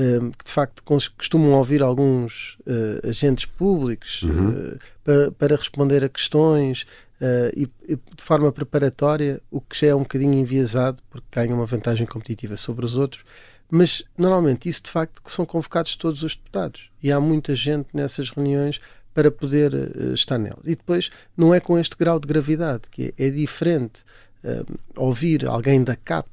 um, 0.00 0.30
que 0.30 0.44
de 0.44 0.50
facto 0.50 0.82
costumam 0.82 1.52
ouvir 1.52 1.82
alguns 1.82 2.56
uh, 2.60 3.08
agentes 3.08 3.44
públicos 3.44 4.22
uhum. 4.22 4.48
uh, 4.48 4.78
para, 5.04 5.32
para, 5.32 5.56
responder 5.56 6.02
a 6.02 6.08
questões 6.08 6.86
uh, 7.20 7.52
e, 7.54 7.68
e, 7.86 7.96
de 7.96 8.22
forma 8.22 8.50
preparatória, 8.50 9.42
o 9.50 9.60
que 9.60 9.78
já 9.78 9.88
é 9.88 9.94
um 9.94 10.00
bocadinho 10.00 10.34
enviesado 10.34 11.02
porque 11.10 11.26
ganha 11.30 11.54
uma 11.54 11.66
vantagem 11.66 12.06
competitiva 12.06 12.56
sobre 12.56 12.86
os 12.86 12.96
outros. 12.96 13.24
Mas 13.70 14.02
normalmente 14.16 14.68
isso 14.68 14.82
de 14.84 14.90
facto 14.90 15.20
são 15.30 15.44
convocados 15.44 15.94
todos 15.94 16.22
os 16.22 16.34
deputados 16.34 16.90
e 17.02 17.12
há 17.12 17.20
muita 17.20 17.54
gente 17.54 17.88
nessas 17.92 18.30
reuniões 18.30 18.80
para 19.14 19.30
poder 19.30 19.72
estar 20.12 20.38
nelas. 20.38 20.64
E 20.64 20.74
depois 20.74 21.10
não 21.36 21.54
é 21.54 21.60
com 21.60 21.78
este 21.78 21.96
grau 21.96 22.18
de 22.18 22.26
gravidade, 22.26 22.82
que 22.90 23.14
é, 23.16 23.26
é 23.26 23.30
diferente 23.30 24.02
ouvir 24.96 25.46
alguém 25.46 25.84
da 25.84 25.94
CAP 25.94 26.26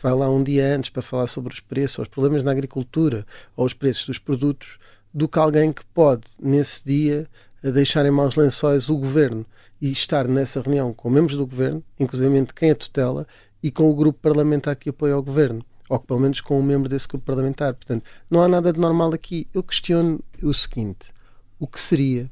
que 0.00 0.02
vai 0.02 0.14
lá 0.14 0.30
um 0.30 0.42
dia 0.42 0.74
antes 0.74 0.88
para 0.88 1.02
falar 1.02 1.26
sobre 1.26 1.52
os 1.52 1.60
preços, 1.60 1.98
os 1.98 2.08
problemas 2.08 2.42
na 2.42 2.50
agricultura 2.50 3.26
ou 3.54 3.66
os 3.66 3.74
preços 3.74 4.06
dos 4.06 4.18
produtos, 4.18 4.78
do 5.12 5.28
que 5.28 5.38
alguém 5.38 5.72
que 5.72 5.84
pode, 5.92 6.22
nesse 6.40 6.82
dia, 6.86 7.28
deixar 7.62 8.06
em 8.06 8.10
maus 8.10 8.34
lençóis 8.34 8.88
o 8.88 8.96
governo 8.96 9.44
e 9.78 9.92
estar 9.92 10.26
nessa 10.26 10.62
reunião 10.62 10.94
com 10.94 11.10
membros 11.10 11.36
do 11.36 11.46
governo, 11.46 11.84
inclusive 11.98 12.46
quem 12.54 12.70
a 12.70 12.74
tutela, 12.74 13.26
e 13.62 13.70
com 13.70 13.90
o 13.90 13.94
grupo 13.94 14.18
parlamentar 14.22 14.74
que 14.74 14.88
apoia 14.88 15.18
o 15.18 15.22
governo 15.22 15.62
ou 15.86 15.98
pelo 15.98 16.20
menos 16.20 16.40
com 16.40 16.58
um 16.58 16.62
membro 16.62 16.88
desse 16.88 17.08
grupo 17.08 17.26
parlamentar. 17.26 17.74
Portanto, 17.74 18.08
não 18.30 18.40
há 18.40 18.48
nada 18.48 18.72
de 18.72 18.78
normal 18.78 19.12
aqui. 19.12 19.48
Eu 19.52 19.60
questiono 19.62 20.20
o 20.40 20.54
seguinte: 20.54 21.12
o 21.58 21.66
que 21.66 21.80
seria 21.80 22.30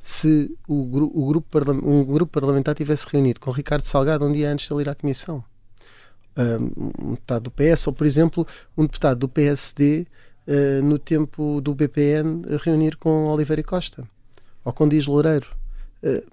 se 0.00 0.56
o, 0.68 0.74
o 0.74 1.26
grupo, 1.26 1.58
um 1.82 2.04
grupo 2.04 2.32
parlamentar 2.32 2.74
tivesse 2.74 3.04
reunido 3.10 3.40
com 3.40 3.50
Ricardo 3.50 3.84
Salgado 3.84 4.24
um 4.24 4.32
dia 4.32 4.50
antes 4.50 4.68
de 4.68 4.72
ele 4.72 4.82
ir 4.82 4.88
à 4.88 4.94
Comissão. 4.94 5.44
Um 6.36 7.10
deputado 7.10 7.44
do 7.44 7.50
PS, 7.50 7.86
ou 7.86 7.92
por 7.92 8.06
exemplo, 8.06 8.46
um 8.76 8.82
deputado 8.84 9.18
do 9.20 9.28
PSD 9.28 10.06
uh, 10.46 10.50
ah, 10.50 10.82
no 10.82 10.98
tempo 10.98 11.60
do 11.60 11.74
BPN 11.74 12.42
reunir 12.62 12.96
com 12.96 13.26
Oliveira 13.26 13.62
Costa 13.62 14.04
ou 14.64 14.72
com 14.72 14.88
Dias 14.88 15.06
Loureiro. 15.06 15.46
Uh, 16.02 16.24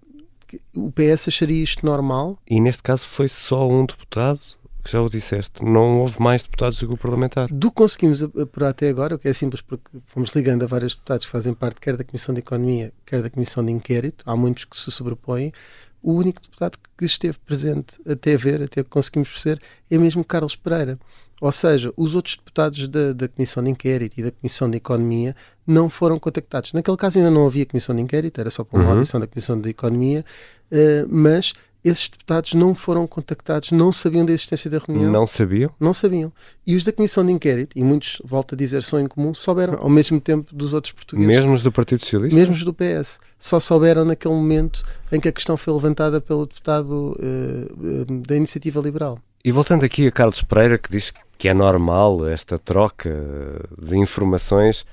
o 0.75 0.91
PS 0.91 1.27
acharia 1.27 1.63
isto 1.63 1.85
normal? 1.85 2.37
E 2.49 2.59
neste 2.59 2.83
caso 2.83 3.07
foi 3.07 3.27
só 3.27 3.69
um 3.69 3.85
deputado 3.85 4.39
que 4.83 4.91
já 4.91 5.01
o 5.01 5.09
disseste, 5.09 5.63
não 5.63 5.99
houve 5.99 6.19
mais 6.19 6.41
deputados 6.41 6.79
do 6.79 6.87
grupo 6.87 7.03
parlamentar. 7.03 7.47
Do 7.51 7.69
que 7.69 7.75
conseguimos 7.75 8.23
apurar 8.23 8.69
até 8.69 8.89
agora, 8.89 9.15
o 9.15 9.19
que 9.19 9.27
é 9.27 9.33
simples 9.33 9.61
porque 9.61 9.99
fomos 10.07 10.33
ligando 10.35 10.63
a 10.63 10.67
vários 10.67 10.95
deputados 10.95 11.25
que 11.25 11.31
fazem 11.31 11.53
parte 11.53 11.79
quer 11.79 11.95
da 11.95 12.03
Comissão 12.03 12.33
de 12.33 12.39
Economia, 12.39 12.91
quer 13.05 13.21
da 13.21 13.29
Comissão 13.29 13.63
de 13.63 13.71
Inquérito, 13.71 14.23
há 14.27 14.35
muitos 14.35 14.65
que 14.65 14.77
se 14.77 14.91
sobrepõem, 14.91 15.53
o 16.01 16.13
único 16.13 16.41
deputado 16.41 16.77
que 16.97 17.05
esteve 17.05 17.37
presente 17.39 17.99
até 18.07 18.35
ver, 18.35 18.61
até 18.61 18.83
conseguimos 18.83 19.29
perceber, 19.29 19.61
é 19.89 19.97
mesmo 19.97 20.23
Carlos 20.23 20.55
Pereira. 20.55 20.99
Ou 21.41 21.51
seja, 21.51 21.91
os 21.97 22.13
outros 22.13 22.35
deputados 22.35 22.87
da, 22.87 23.13
da 23.13 23.27
Comissão 23.27 23.63
de 23.63 23.71
Inquérito 23.71 24.19
e 24.19 24.23
da 24.23 24.31
Comissão 24.31 24.69
de 24.69 24.77
Economia 24.77 25.35
não 25.65 25.89
foram 25.89 26.19
contactados. 26.19 26.71
Naquele 26.71 26.97
caso 26.97 27.17
ainda 27.17 27.31
não 27.31 27.47
havia 27.47 27.65
Comissão 27.65 27.95
de 27.95 28.01
Inquérito, 28.01 28.39
era 28.39 28.51
só 28.51 28.63
para 28.63 28.77
uma 28.77 28.85
uhum. 28.85 28.91
audição 28.93 29.19
da 29.19 29.25
Comissão 29.25 29.59
de 29.59 29.69
Economia, 29.69 30.23
uh, 30.71 31.07
mas 31.09 31.53
esses 31.83 32.09
deputados 32.09 32.53
não 32.53 32.75
foram 32.75 33.07
contactados, 33.07 33.71
não 33.71 33.91
sabiam 33.91 34.25
da 34.25 34.31
existência 34.31 34.69
da 34.69 34.77
reunião. 34.77 35.11
Não 35.11 35.25
sabiam? 35.25 35.71
Não 35.79 35.93
sabiam. 35.93 36.31
E 36.65 36.75
os 36.75 36.83
da 36.83 36.91
Comissão 36.91 37.25
de 37.25 37.31
Inquérito, 37.31 37.77
e 37.77 37.83
muitos, 37.83 38.21
volto 38.23 38.53
a 38.53 38.57
dizer, 38.57 38.83
são 38.83 38.99
em 38.99 39.07
comum, 39.07 39.33
souberam 39.33 39.79
ao 39.79 39.89
mesmo 39.89 40.21
tempo 40.21 40.53
dos 40.55 40.73
outros 40.73 40.93
portugueses. 40.93 41.35
Mesmos 41.35 41.63
do 41.63 41.71
Partido 41.71 42.01
Socialista? 42.01 42.37
Mesmos 42.37 42.63
do 42.63 42.73
PS. 42.73 43.19
Só 43.39 43.59
souberam 43.59 44.05
naquele 44.05 44.33
momento 44.33 44.83
em 45.11 45.19
que 45.19 45.27
a 45.27 45.31
questão 45.31 45.57
foi 45.57 45.73
levantada 45.73 46.21
pelo 46.21 46.45
deputado 46.45 47.17
uh, 47.19 48.01
uh, 48.01 48.21
da 48.27 48.35
Iniciativa 48.35 48.79
Liberal. 48.79 49.19
E 49.43 49.51
voltando 49.51 49.83
aqui 49.83 50.05
a 50.05 50.11
Carlos 50.11 50.43
Pereira, 50.43 50.77
que 50.77 50.91
diz 50.91 51.11
que 51.37 51.49
é 51.49 51.53
normal 51.53 52.27
esta 52.27 52.59
troca 52.59 53.09
de 53.81 53.97
informações, 53.97 54.85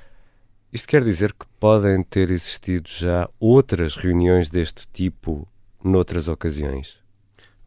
isto 0.73 0.89
quer 0.89 1.05
dizer 1.05 1.35
que 1.35 1.45
podem 1.61 2.03
ter 2.03 2.31
existido 2.31 2.89
já 2.89 3.29
outras 3.39 3.97
reuniões 3.97 4.49
deste 4.49 4.87
tipo 4.91 5.47
noutras 5.83 6.29
ocasiões? 6.29 6.99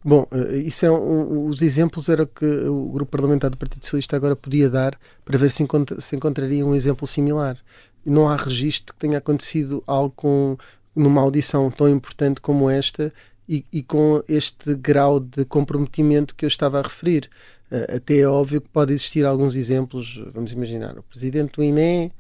Bom, 0.04 0.28
eh, 0.32 0.58
isso 0.58 0.86
é 0.86 0.92
um, 0.92 1.48
os 1.48 1.62
exemplos 1.62 2.10
era 2.10 2.26
que 2.26 2.46
o 2.46 2.90
grupo 2.90 3.12
parlamentar 3.12 3.52
do 3.52 3.58
Partido 3.58 3.84
Socialista 3.84 4.16
agora 4.16 4.36
podia 4.36 4.70
dar 4.70 4.98
para 5.24 5.38
ver 5.38 5.52
se, 5.52 5.62
encontra, 5.62 6.02
se 6.02 6.16
encontraria 6.16 6.66
um 6.66 6.74
exemplo 6.74 7.08
similar. 7.08 7.58
Não 8.06 8.28
há 8.28 8.36
registro 8.36 8.94
que 8.94 9.00
tenha 9.00 9.20
acontecido 9.20 9.84
algo 9.86 10.14
com, 10.16 10.58
numa 10.96 11.22
audição 11.22 11.70
tão 11.70 11.88
importante 11.88 12.42
como 12.42 12.70
esta 12.70 13.14
e, 13.48 13.64
e, 13.72 13.84
com 13.84 14.24
este 14.28 14.74
grau 14.76 15.20
de 15.20 15.46
comprometimento 15.46 16.36
que 16.36 16.46
eu 16.46 16.48
estava 16.48 16.80
a 16.80 16.82
referir. 16.82 17.30
Eh, 17.70 17.98
até 17.98 18.20
é 18.20 18.28
óbvio 18.28 18.62
que 18.62 18.70
pode 18.70 18.94
existir 18.94 19.24
alguns 19.24 19.56
exemplos. 19.56 20.20
Vamos 20.34 20.52
imaginar, 20.52 20.98
o 20.98 21.04
presidente 21.04 21.54
do 21.54 21.64
INE 21.64 22.12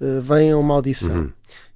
uh, 0.00 0.20
vem 0.20 0.52
a 0.52 0.58
uma 0.58 0.74
audição. 0.74 1.16
Uhum 1.16 1.32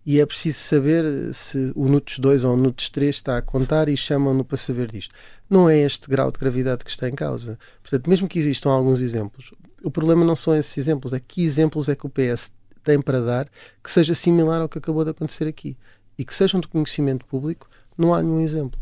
e 0.06 0.20
é 0.20 0.26
preciso 0.26 0.58
saber 0.58 1.32
se 1.32 1.72
o 1.74 1.88
NUTS 1.88 2.18
2 2.18 2.44
ou 2.44 2.54
o 2.54 2.56
NUTS 2.56 2.90
3 2.90 3.14
está 3.14 3.38
a 3.38 3.42
contar 3.42 3.88
e 3.88 3.96
chamam-no 3.96 4.44
para 4.44 4.56
saber 4.56 4.90
disto. 4.90 5.14
Não 5.48 5.68
é 5.68 5.78
este 5.78 6.08
grau 6.08 6.30
de 6.30 6.38
gravidade 6.38 6.84
que 6.84 6.90
está 6.90 7.08
em 7.08 7.14
causa. 7.14 7.58
Portanto, 7.82 8.08
mesmo 8.08 8.28
que 8.28 8.38
existam 8.38 8.70
alguns 8.70 9.00
exemplos, 9.00 9.52
o 9.82 9.90
problema 9.90 10.24
não 10.24 10.36
são 10.36 10.54
esses 10.54 10.76
exemplos, 10.76 11.12
é 11.12 11.20
que 11.20 11.44
exemplos 11.44 11.88
é 11.88 11.94
que 11.94 12.06
o 12.06 12.10
PS 12.10 12.52
tem 12.82 13.00
para 13.00 13.20
dar 13.20 13.48
que 13.82 13.90
seja 13.90 14.14
similar 14.14 14.60
ao 14.60 14.68
que 14.68 14.78
acabou 14.78 15.04
de 15.04 15.10
acontecer 15.10 15.48
aqui 15.48 15.76
e 16.18 16.24
que 16.24 16.34
sejam 16.34 16.60
de 16.60 16.68
conhecimento 16.68 17.24
público, 17.24 17.68
não 17.96 18.14
há 18.14 18.22
nenhum 18.22 18.40
exemplo. 18.40 18.78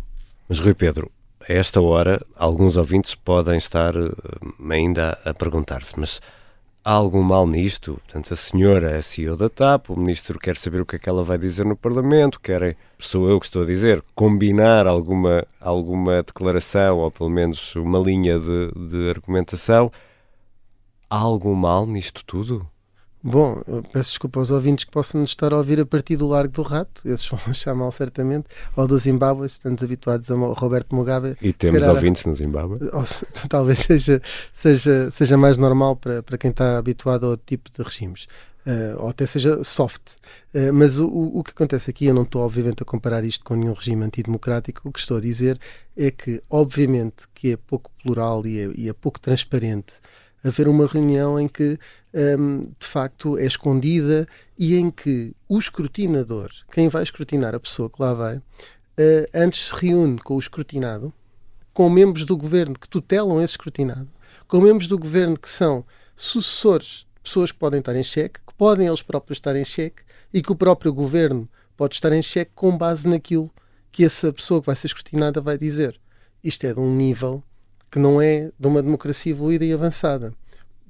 Mas, 0.49 0.59
Rui 0.59 0.75
Pedro, 0.75 1.11
a 1.49 1.53
esta 1.53 1.81
hora, 1.81 2.21
alguns 2.37 2.77
ouvintes 2.77 3.15
podem 3.15 3.57
estar 3.57 3.97
uh, 3.97 4.15
ainda 4.71 5.19
a 5.25 5.33
perguntar-se, 5.33 5.99
mas 5.99 6.21
há 6.85 6.93
algum 6.93 7.23
mal 7.23 7.47
nisto? 7.47 7.95
Portanto, 8.05 8.33
a 8.33 8.37
senhora 8.37 8.97
é 8.97 9.03
CEO 9.03 9.37
da 9.37 9.49
TAP, 9.49 9.91
o 9.91 9.97
ministro 9.97 10.39
quer 10.39 10.57
saber 10.57 10.81
o 10.81 10.87
que 10.87 10.97
é 10.97 10.99
que 10.99 11.09
ela 11.09 11.23
vai 11.23 11.39
dizer 11.39 11.65
no 11.65 11.77
Parlamento, 11.77 12.41
querem, 12.41 12.77
sou 12.99 13.29
eu 13.29 13.39
que 13.39 13.47
estou 13.47 13.63
a 13.63 13.67
dizer, 13.67 14.03
combinar 14.15 14.87
alguma, 14.87 15.47
alguma 15.61 16.23
declaração 16.23 16.99
ou 16.99 17.11
pelo 17.11 17.31
menos 17.31 17.75
uma 17.77 17.99
linha 17.99 18.39
de, 18.39 18.73
de 18.89 19.11
argumentação. 19.11 19.91
Há 21.09 21.19
algum 21.19 21.55
mal 21.55 21.87
nisto 21.87 22.25
tudo? 22.25 22.69
Bom, 23.25 23.63
peço 23.93 24.11
desculpa 24.11 24.41
aos 24.41 24.51
ouvintes 24.51 24.85
que 24.85 24.91
possam 24.91 25.21
nos 25.21 25.31
estar 25.31 25.53
a 25.53 25.57
ouvir 25.57 25.79
a 25.79 25.87
partir 25.87 26.17
do 26.17 26.27
Largo 26.27 26.53
do 26.53 26.63
Rato, 26.63 27.03
esses 27.07 27.27
vão 27.31 27.39
achar 27.47 27.75
mal 27.75 27.93
certamente, 27.93 28.47
ou 28.77 28.87
do 28.87 28.99
Zimbábue, 28.99 29.47
estamos 29.47 29.81
habituados 29.83 30.29
a 30.31 30.35
Roberto 30.35 30.95
Mugabe. 30.95 31.37
E 31.41 31.53
temos 31.53 31.81
calhar, 31.81 31.95
ouvintes 31.95 32.25
no 32.25 32.35
Zimbábue. 32.35 32.81
talvez 33.49 33.81
seja, 33.81 34.21
seja, 34.53 35.11
seja 35.13 35.37
mais 35.37 35.57
normal 35.57 35.95
para, 35.95 36.23
para 36.23 36.37
quem 36.37 36.51
está 36.51 36.79
habituado 36.79 37.27
ao 37.27 37.37
tipo 37.37 37.71
de 37.71 37.81
regimes. 37.83 38.27
Uh, 38.65 39.03
ou 39.03 39.09
até 39.09 39.27
seja 39.27 39.63
soft. 39.65 40.03
Uh, 40.55 40.73
mas 40.73 41.01
o, 41.01 41.09
o 41.09 41.43
que 41.43 41.51
acontece 41.51 41.91
aqui, 41.91 42.07
eu 42.07 42.15
não 42.15 42.23
estou 42.23 42.43
obviamente 42.43 42.81
a 42.83 42.87
comparar 42.87 43.25
isto 43.25 43.45
com 43.45 43.57
nenhum 43.57 43.73
regime 43.73 44.05
antidemocrático, 44.05 44.89
o 44.89 44.93
que 44.93 45.01
estou 45.01 45.17
a 45.17 45.21
dizer 45.21 45.59
é 45.97 46.13
que, 46.13 46.41
obviamente, 46.49 47.27
que 47.35 47.53
é 47.53 47.57
pouco 47.57 47.91
plural 48.03 48.47
e 48.47 48.61
é, 48.61 48.71
e 48.77 48.89
é 48.89 48.93
pouco 48.93 49.21
transparente 49.21 49.95
haver 50.45 50.69
uma 50.69 50.87
reunião 50.87 51.39
em 51.39 51.49
que 51.49 51.79
um, 52.15 52.61
de 52.61 52.87
facto 52.87 53.39
é 53.39 53.47
escondida 53.47 54.27
e 54.59 54.75
em 54.77 54.91
que 54.91 55.35
o 55.49 55.59
escrutinador, 55.59 56.51
quem 56.73 56.89
vai 56.89 57.03
escrutinar 57.03 57.55
a 57.55 57.61
pessoa 57.61 57.89
que 57.89 58.01
lá 58.01 58.13
vai, 58.13 58.37
uh, 58.37 58.43
antes 59.35 59.69
se 59.69 59.75
reúne 59.75 60.19
com 60.19 60.35
o 60.35 60.39
escrutinado, 60.39 61.13
com 61.73 61.89
membros 61.89 62.25
do 62.25 62.37
governo 62.37 62.79
que 62.79 62.89
tutelam 62.89 63.41
esse 63.41 63.55
escrutinado, 63.55 64.09
com 64.47 64.61
membros 64.61 64.89
do 64.89 64.99
governo 64.99 65.39
que 65.39 65.49
são 65.49 65.85
sucessores 66.15 67.07
de 67.17 67.23
pessoas 67.23 67.53
que 67.53 67.59
podem 67.59 67.81
estar 67.81 67.97
em 67.97 68.05
xeque, 68.05 68.41
que 68.47 68.55
podem 68.55 68.87
eles 68.87 69.03
próprios 69.03 69.39
estar 69.39 69.57
em 69.57 69.65
xeque 69.65 70.03
e 70.33 70.43
que 70.43 70.53
o 70.53 70.57
próprio 70.57 70.93
governo 70.93 71.49
pode 71.77 71.95
estar 71.95 72.13
em 72.13 72.23
xeque 72.23 72.53
com 72.55 72.77
base 72.77 73.09
naquilo 73.09 73.51
que 73.91 74.05
essa 74.05 74.33
pessoa 74.33 74.61
que 74.61 74.67
vai 74.67 74.77
ser 74.77 74.89
escrutinada 74.89 75.41
vai 75.41 75.57
dizer. 75.57 75.99
Isto 76.43 76.67
é 76.67 76.75
de 76.75 76.81
um 76.81 76.95
nível 76.95 77.43
que 77.93 77.99
não 77.99 78.21
é 78.23 78.51
de 78.59 78.67
uma 78.67 78.83
democracia 78.83 79.31
evoluída 79.31 79.67
e 79.67 79.73
avançada. 79.73 80.33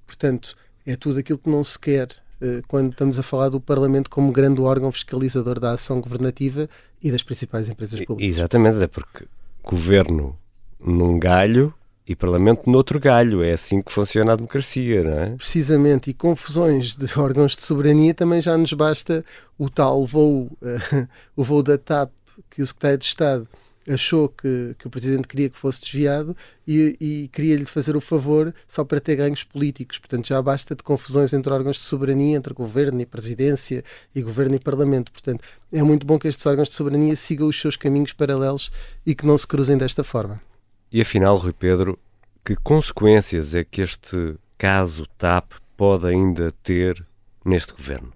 Portanto, 0.07 0.55
é 0.87 0.95
tudo 0.95 1.19
aquilo 1.19 1.39
que 1.39 1.51
não 1.51 1.65
se 1.65 1.77
quer 1.77 2.09
uh, 2.41 2.63
quando 2.69 2.93
estamos 2.93 3.19
a 3.19 3.25
falar 3.25 3.49
do 3.49 3.61
Parlamento 3.61 4.09
como 4.09 4.31
grande 4.31 4.61
órgão 4.61 4.93
fiscalizador 4.93 5.59
da 5.59 5.73
ação 5.73 6.01
governativa 6.01 6.71
e 7.03 7.11
das 7.11 7.25
principais 7.25 7.69
empresas 7.69 8.01
públicas. 8.05 8.37
Exatamente, 8.37 8.81
é 8.81 8.87
porque 8.87 9.27
governo 9.65 10.39
num 10.79 11.19
galho 11.19 11.75
e 12.07 12.15
Parlamento 12.15 12.71
noutro 12.71 13.01
galho. 13.01 13.43
É 13.43 13.51
assim 13.51 13.83
que 13.83 13.93
funciona 13.93 14.35
a 14.35 14.37
democracia, 14.37 15.03
não 15.03 15.19
é? 15.19 15.31
Precisamente, 15.31 16.11
e 16.11 16.15
confusões 16.15 16.97
de 16.97 17.07
órgãos 17.19 17.57
de 17.57 17.63
soberania 17.63 18.15
também 18.15 18.41
já 18.41 18.57
nos 18.57 18.73
basta 18.75 19.25
o 19.59 19.69
tal 19.69 20.07
voo, 20.07 20.45
uh, 20.63 21.09
o 21.35 21.43
voo 21.43 21.65
da 21.65 21.77
TAP 21.77 22.13
que 22.49 22.63
o 22.63 22.67
Secretário 22.67 22.99
de 22.99 23.05
Estado 23.07 23.49
achou 23.89 24.29
que, 24.29 24.75
que 24.79 24.87
o 24.87 24.91
presidente 24.91 25.27
queria 25.27 25.49
que 25.49 25.57
fosse 25.59 25.81
desviado 25.81 26.37
e, 26.67 26.97
e 27.01 27.29
queria-lhe 27.29 27.65
fazer 27.65 27.97
o 27.97 28.01
favor 28.01 28.55
só 28.67 28.85
para 28.85 29.01
ter 29.01 29.17
ganhos 29.17 29.45
políticos. 29.45 29.99
Portanto, 29.99 30.29
já 30.29 30.41
basta 30.41 30.75
de 30.75 30.83
confusões 30.83 31.33
entre 31.33 31.53
órgãos 31.53 31.77
de 31.77 31.83
soberania, 31.83 32.37
entre 32.37 32.55
governo 32.55 33.01
e 33.01 33.07
presidência 33.07 33.85
e 34.15 34.23
governo 34.23 34.55
e 34.55 34.59
parlamento. 34.59 35.13
Portanto, 35.13 35.43
é 35.73 35.83
muito 35.83 36.07
bom 36.07 36.19
que 36.19 36.29
estes 36.29 36.45
órgãos 36.47 36.69
de 36.69 36.75
soberania 36.75 37.17
sigam 37.17 37.49
os 37.49 37.61
seus 37.61 37.77
caminhos 37.77 38.13
paralelos 38.13 38.71
e 39.05 39.15
que 39.15 39.27
não 39.27 39.37
se 39.37 39.47
cruzem 39.47 39.77
desta 39.77 40.05
forma. 40.05 40.41
E 40.91 41.01
afinal, 41.01 41.37
Rui 41.37 41.53
Pedro, 41.53 41.99
que 42.45 42.55
consequências 42.57 43.55
é 43.55 43.65
que 43.65 43.81
este 43.81 44.37
caso 44.59 45.07
TAP 45.19 45.53
pode 45.77 46.07
ainda 46.07 46.53
ter 46.63 47.05
neste 47.45 47.73
governo? 47.73 48.13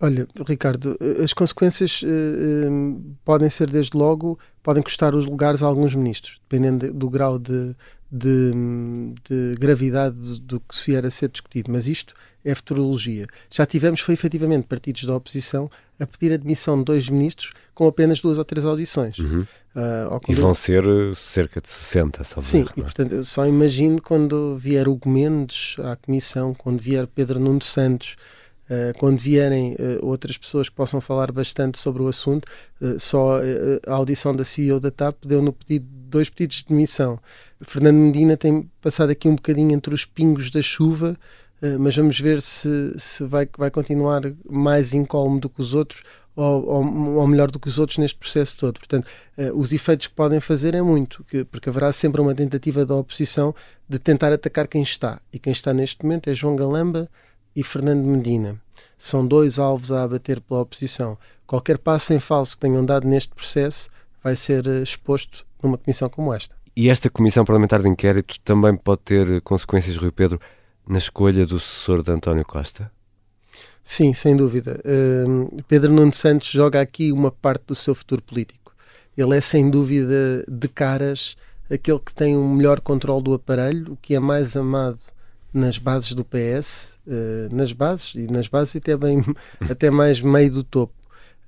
Olha, 0.00 0.28
Ricardo, 0.46 0.96
as 1.22 1.32
consequências 1.32 2.02
uh, 2.02 3.16
podem 3.24 3.50
ser, 3.50 3.68
desde 3.68 3.96
logo, 3.96 4.38
podem 4.62 4.82
custar 4.82 5.14
os 5.14 5.26
lugares 5.26 5.62
a 5.62 5.66
alguns 5.66 5.94
ministros, 5.94 6.40
dependendo 6.48 6.86
de, 6.86 6.92
do 6.92 7.10
grau 7.10 7.36
de, 7.36 7.74
de, 8.10 8.52
de 9.28 9.54
gravidade 9.58 10.40
do, 10.40 10.60
que 10.60 10.76
se 10.76 10.92
vier 10.92 11.04
a 11.04 11.10
ser 11.10 11.28
discutido. 11.28 11.72
Mas 11.72 11.88
isto 11.88 12.14
é 12.44 12.54
futurologia. 12.54 13.26
Já 13.50 13.66
tivemos, 13.66 14.00
foi 14.00 14.14
efetivamente, 14.14 14.66
partidos 14.66 15.04
da 15.04 15.16
oposição 15.16 15.68
a 15.98 16.06
pedir 16.06 16.32
a 16.32 16.36
demissão 16.36 16.78
de 16.78 16.84
dois 16.84 17.08
ministros 17.08 17.52
com 17.74 17.88
apenas 17.88 18.20
duas 18.20 18.38
ou 18.38 18.44
três 18.44 18.64
audições. 18.64 19.18
Uhum. 19.18 19.44
Uh, 19.74 20.20
e 20.28 20.34
vão 20.34 20.54
ser 20.54 20.84
cerca 21.14 21.60
de 21.60 21.68
60, 21.68 22.24
só 22.24 22.40
Sim, 22.40 22.64
ver, 22.64 22.72
e 22.76 22.82
portanto, 22.82 23.22
só 23.24 23.46
imagino 23.46 24.00
quando 24.00 24.56
vier 24.56 24.88
Hugo 24.88 25.08
Mendes 25.08 25.76
à 25.80 25.94
Comissão, 25.94 26.54
quando 26.54 26.80
vier 26.80 27.06
Pedro 27.06 27.38
Nuno 27.38 27.62
Santos 27.62 28.16
Uh, 28.70 28.92
quando 28.98 29.18
vierem 29.18 29.72
uh, 29.72 30.04
outras 30.06 30.36
pessoas 30.36 30.68
que 30.68 30.74
possam 30.74 31.00
falar 31.00 31.32
bastante 31.32 31.78
sobre 31.78 32.02
o 32.02 32.06
assunto, 32.06 32.44
uh, 32.82 33.00
só 33.00 33.40
a 33.86 33.94
audição 33.94 34.36
da 34.36 34.44
CEO 34.44 34.78
da 34.78 34.90
TAP 34.90 35.24
deu 35.24 35.40
no 35.40 35.54
pedido 35.54 35.86
dois 35.88 36.28
pedidos 36.28 36.58
de 36.58 36.66
demissão. 36.66 37.18
Fernando 37.62 37.96
Medina 37.96 38.36
tem 38.36 38.70
passado 38.82 39.08
aqui 39.08 39.26
um 39.26 39.36
bocadinho 39.36 39.72
entre 39.72 39.94
os 39.94 40.04
pingos 40.04 40.50
da 40.50 40.60
chuva, 40.60 41.16
mas 41.80 41.96
vamos 41.96 42.20
ver 42.20 42.40
se, 42.40 42.94
se 42.98 43.24
vai, 43.24 43.48
vai 43.58 43.68
continuar 43.68 44.22
mais 44.48 44.94
incólume 44.94 45.40
do 45.40 45.50
que 45.50 45.60
os 45.60 45.74
outros 45.74 46.02
ou, 46.36 46.64
ou, 46.64 47.16
ou, 47.16 47.26
melhor 47.26 47.50
do 47.50 47.58
que 47.58 47.66
os 47.66 47.80
outros 47.80 47.98
neste 47.98 48.16
processo 48.16 48.56
todo. 48.56 48.78
Portanto, 48.78 49.08
os 49.54 49.72
efeitos 49.72 50.06
que 50.06 50.14
podem 50.14 50.40
fazer 50.40 50.72
é 50.72 50.80
muito, 50.80 51.24
que, 51.24 51.44
porque 51.44 51.68
haverá 51.68 51.92
sempre 51.92 52.20
uma 52.20 52.34
tentativa 52.34 52.86
da 52.86 52.94
oposição 52.94 53.52
de 53.88 53.98
tentar 53.98 54.32
atacar 54.32 54.68
quem 54.68 54.82
está. 54.82 55.20
E 55.32 55.38
quem 55.38 55.52
está 55.52 55.74
neste 55.74 56.04
momento 56.04 56.30
é 56.30 56.34
João 56.34 56.54
Galamba, 56.54 57.10
e 57.54 57.62
Fernando 57.62 58.04
Medina. 58.04 58.60
São 58.96 59.26
dois 59.26 59.58
alvos 59.58 59.92
a 59.92 60.02
abater 60.02 60.40
pela 60.40 60.60
oposição. 60.60 61.18
Qualquer 61.46 61.78
passo 61.78 62.12
em 62.12 62.20
falso 62.20 62.56
que 62.56 62.60
tenham 62.60 62.84
dado 62.84 63.06
neste 63.06 63.34
processo 63.34 63.88
vai 64.22 64.36
ser 64.36 64.66
eh, 64.66 64.82
exposto 64.82 65.46
numa 65.62 65.78
comissão 65.78 66.08
como 66.08 66.32
esta. 66.32 66.54
E 66.76 66.88
esta 66.88 67.10
comissão 67.10 67.44
parlamentar 67.44 67.82
de 67.82 67.88
inquérito 67.88 68.38
também 68.40 68.76
pode 68.76 69.02
ter 69.02 69.40
consequências, 69.42 69.96
Rui 69.96 70.12
Pedro, 70.12 70.40
na 70.86 70.98
escolha 70.98 71.44
do 71.46 71.58
sucessor 71.58 72.02
de 72.02 72.12
António 72.12 72.44
Costa? 72.44 72.90
Sim, 73.82 74.12
sem 74.12 74.36
dúvida. 74.36 74.80
Uh, 74.84 75.62
Pedro 75.66 75.92
Nuno 75.92 76.12
Santos 76.12 76.48
joga 76.48 76.80
aqui 76.80 77.10
uma 77.10 77.30
parte 77.32 77.64
do 77.66 77.74
seu 77.74 77.94
futuro 77.94 78.22
político. 78.22 78.74
Ele 79.16 79.36
é, 79.36 79.40
sem 79.40 79.68
dúvida, 79.68 80.44
de 80.46 80.68
caras 80.68 81.36
aquele 81.70 81.98
que 81.98 82.14
tem 82.14 82.36
o 82.36 82.46
melhor 82.46 82.80
controle 82.80 83.22
do 83.22 83.34
aparelho, 83.34 83.92
o 83.92 83.96
que 83.96 84.14
é 84.14 84.20
mais 84.20 84.56
amado 84.56 84.98
nas 85.52 85.78
bases 85.78 86.14
do 86.14 86.24
PS, 86.24 86.98
uh, 87.06 87.10
eh, 87.10 87.48
nas 87.50 87.72
bases, 87.72 88.14
e 88.14 88.26
nas 88.30 88.48
bases 88.48 88.76
até, 88.76 88.96
bem, 88.96 89.24
até 89.68 89.90
mais 89.90 90.20
meio 90.20 90.52
do 90.52 90.62
topo, 90.62 90.94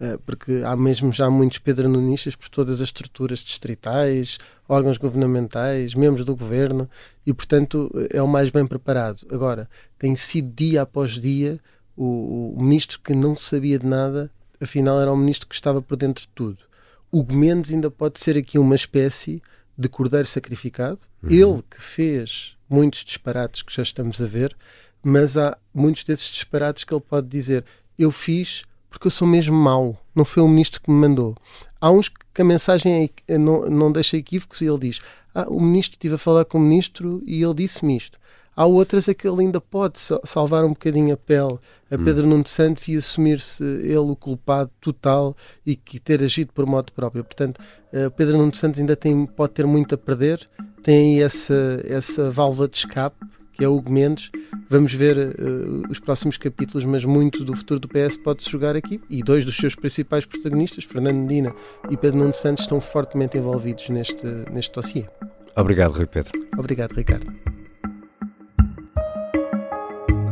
uh, 0.00 0.18
porque 0.24 0.62
há 0.64 0.74
mesmo 0.76 1.12
já 1.12 1.28
muitos 1.28 1.58
pedronunistas 1.58 2.34
por 2.34 2.48
todas 2.48 2.80
as 2.80 2.88
estruturas 2.88 3.40
distritais, 3.40 4.38
órgãos 4.68 4.96
governamentais, 4.96 5.94
membros 5.94 6.24
do 6.24 6.34
governo, 6.34 6.88
e 7.26 7.32
portanto 7.34 7.90
é 8.10 8.22
o 8.22 8.28
mais 8.28 8.50
bem 8.50 8.66
preparado. 8.66 9.26
Agora, 9.30 9.68
tem 9.98 10.16
sido 10.16 10.52
dia 10.54 10.82
após 10.82 11.12
dia 11.12 11.60
o, 11.96 12.54
o 12.56 12.62
ministro 12.62 12.98
que 13.00 13.14
não 13.14 13.36
sabia 13.36 13.78
de 13.78 13.86
nada, 13.86 14.30
afinal 14.60 15.00
era 15.00 15.12
o 15.12 15.16
ministro 15.16 15.46
que 15.46 15.54
estava 15.54 15.82
por 15.82 15.96
dentro 15.96 16.22
de 16.22 16.28
tudo. 16.34 16.58
O 17.12 17.24
Mendes 17.24 17.72
ainda 17.72 17.90
pode 17.90 18.20
ser 18.20 18.38
aqui 18.38 18.58
uma 18.58 18.74
espécie 18.74 19.42
de 19.76 19.88
cordeiro 19.88 20.26
sacrificado, 20.26 21.00
uhum. 21.22 21.30
ele 21.30 21.64
que 21.68 21.82
fez 21.82 22.56
muitos 22.70 23.04
disparates 23.04 23.62
que 23.62 23.74
já 23.74 23.82
estamos 23.82 24.22
a 24.22 24.26
ver, 24.26 24.56
mas 25.02 25.36
há 25.36 25.58
muitos 25.74 26.04
desses 26.04 26.30
disparates 26.30 26.84
que 26.84 26.94
ele 26.94 27.02
pode 27.02 27.26
dizer: 27.26 27.64
Eu 27.98 28.10
fiz 28.12 28.62
porque 28.90 29.06
eu 29.06 29.10
sou 29.10 29.26
mesmo 29.26 29.56
mau, 29.56 29.96
não 30.14 30.24
foi 30.24 30.42
o 30.42 30.48
ministro 30.48 30.80
que 30.80 30.90
me 30.90 30.96
mandou. 30.96 31.36
Há 31.80 31.90
uns 31.90 32.08
que 32.08 32.42
a 32.42 32.44
mensagem 32.44 33.10
é, 33.28 33.38
não, 33.38 33.70
não 33.70 33.92
deixa 33.92 34.16
equívocos 34.16 34.60
e 34.60 34.66
ele 34.66 34.78
diz: 34.78 35.00
ah, 35.34 35.46
O 35.48 35.60
ministro, 35.60 35.96
estive 35.96 36.14
a 36.14 36.18
falar 36.18 36.44
com 36.44 36.58
o 36.58 36.60
ministro 36.60 37.22
e 37.24 37.42
ele 37.42 37.54
disse-me 37.54 37.96
isto. 37.96 38.18
Há 38.60 38.66
outras 38.66 39.08
a 39.08 39.14
que 39.14 39.26
ele 39.26 39.40
ainda 39.40 39.58
pode 39.58 39.98
salvar 40.22 40.66
um 40.66 40.68
bocadinho 40.68 41.14
a 41.14 41.16
pele 41.16 41.58
a 41.90 41.94
hum. 41.94 42.04
Pedro 42.04 42.26
hum. 42.26 42.28
Nuno 42.28 42.46
Santos 42.46 42.88
e 42.88 42.94
assumir-se 42.94 43.64
ele 43.64 43.96
o 43.96 44.14
culpado 44.14 44.70
total 44.78 45.34
e 45.64 45.74
que 45.74 45.98
ter 45.98 46.22
agido 46.22 46.52
por 46.52 46.66
modo 46.66 46.92
próprio. 46.92 47.24
Portanto, 47.24 47.58
uh, 47.58 48.10
Pedro 48.10 48.36
Nuno 48.36 48.54
Santos 48.54 48.78
ainda 48.78 48.94
tem, 48.94 49.24
pode 49.24 49.54
ter 49.54 49.66
muito 49.66 49.94
a 49.94 49.98
perder, 49.98 50.46
tem 50.82 51.14
aí 51.14 51.22
essa, 51.22 51.82
essa 51.86 52.30
válvula 52.30 52.68
de 52.68 52.76
escape 52.76 53.16
que 53.54 53.64
é 53.64 53.68
Hugo 53.68 53.90
Mendes. 53.90 54.30
Vamos 54.68 54.92
ver 54.92 55.16
uh, 55.16 55.90
os 55.90 55.98
próximos 55.98 56.36
capítulos, 56.36 56.84
mas 56.84 57.02
muito 57.02 57.42
do 57.42 57.56
futuro 57.56 57.80
do 57.80 57.88
PS 57.88 58.18
pode-se 58.18 58.50
jogar 58.50 58.76
aqui. 58.76 59.00
E 59.08 59.22
dois 59.22 59.42
dos 59.42 59.56
seus 59.56 59.74
principais 59.74 60.26
protagonistas, 60.26 60.84
Fernando 60.84 61.16
Medina 61.16 61.54
e 61.88 61.96
Pedro 61.96 62.18
Nuno 62.18 62.34
Santos, 62.34 62.64
estão 62.64 62.78
fortemente 62.78 63.38
envolvidos 63.38 63.88
neste, 63.88 64.26
neste 64.52 64.74
dossiê. 64.74 65.06
Obrigado, 65.56 65.92
Rui 65.92 66.04
Pedro. 66.04 66.32
Obrigado, 66.58 66.92
Ricardo. 66.92 67.49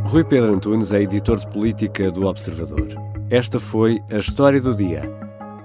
Rui 0.09 0.23
Pedro 0.23 0.55
Antunes 0.55 0.91
é 0.91 1.03
editor 1.03 1.37
de 1.37 1.47
política 1.49 2.09
do 2.09 2.25
Observador. 2.25 2.87
Esta 3.29 3.59
foi 3.59 3.99
a 4.11 4.17
história 4.17 4.59
do 4.59 4.73
dia. 4.73 5.03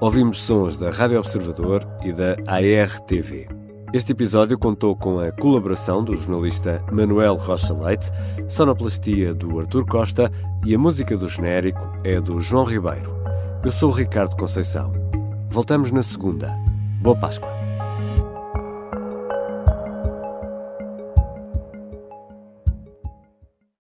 Ouvimos 0.01 0.43
sons 0.43 0.77
da 0.77 0.91
Rádio 0.91 1.19
Observador 1.19 1.83
e 2.05 2.13
da 2.13 2.37
ARTV. 2.47 3.49
Este 3.95 4.13
episódio 4.13 4.59
contou 4.59 4.95
com 4.95 5.19
a 5.19 5.33
colaboração 5.33 6.05
do 6.05 6.15
jornalista 6.15 6.85
Manuel 6.93 7.37
Rocha 7.37 7.73
Leite, 7.73 8.11
sonoplastia 8.47 9.33
do 9.33 9.59
Artur 9.59 9.87
Costa 9.87 10.31
e 10.67 10.75
a 10.75 10.79
música 10.79 11.17
do 11.17 11.27
genérico 11.27 11.81
é 12.05 12.21
do 12.21 12.39
João 12.39 12.65
Ribeiro. 12.65 13.17
Eu 13.65 13.73
sou 13.73 13.89
o 13.89 13.95
Ricardo 13.95 14.37
Conceição. 14.37 14.93
Voltamos 15.49 15.91
na 15.91 16.03
segunda. 16.03 16.55
Boa 17.01 17.17
Páscoa. 17.17 17.64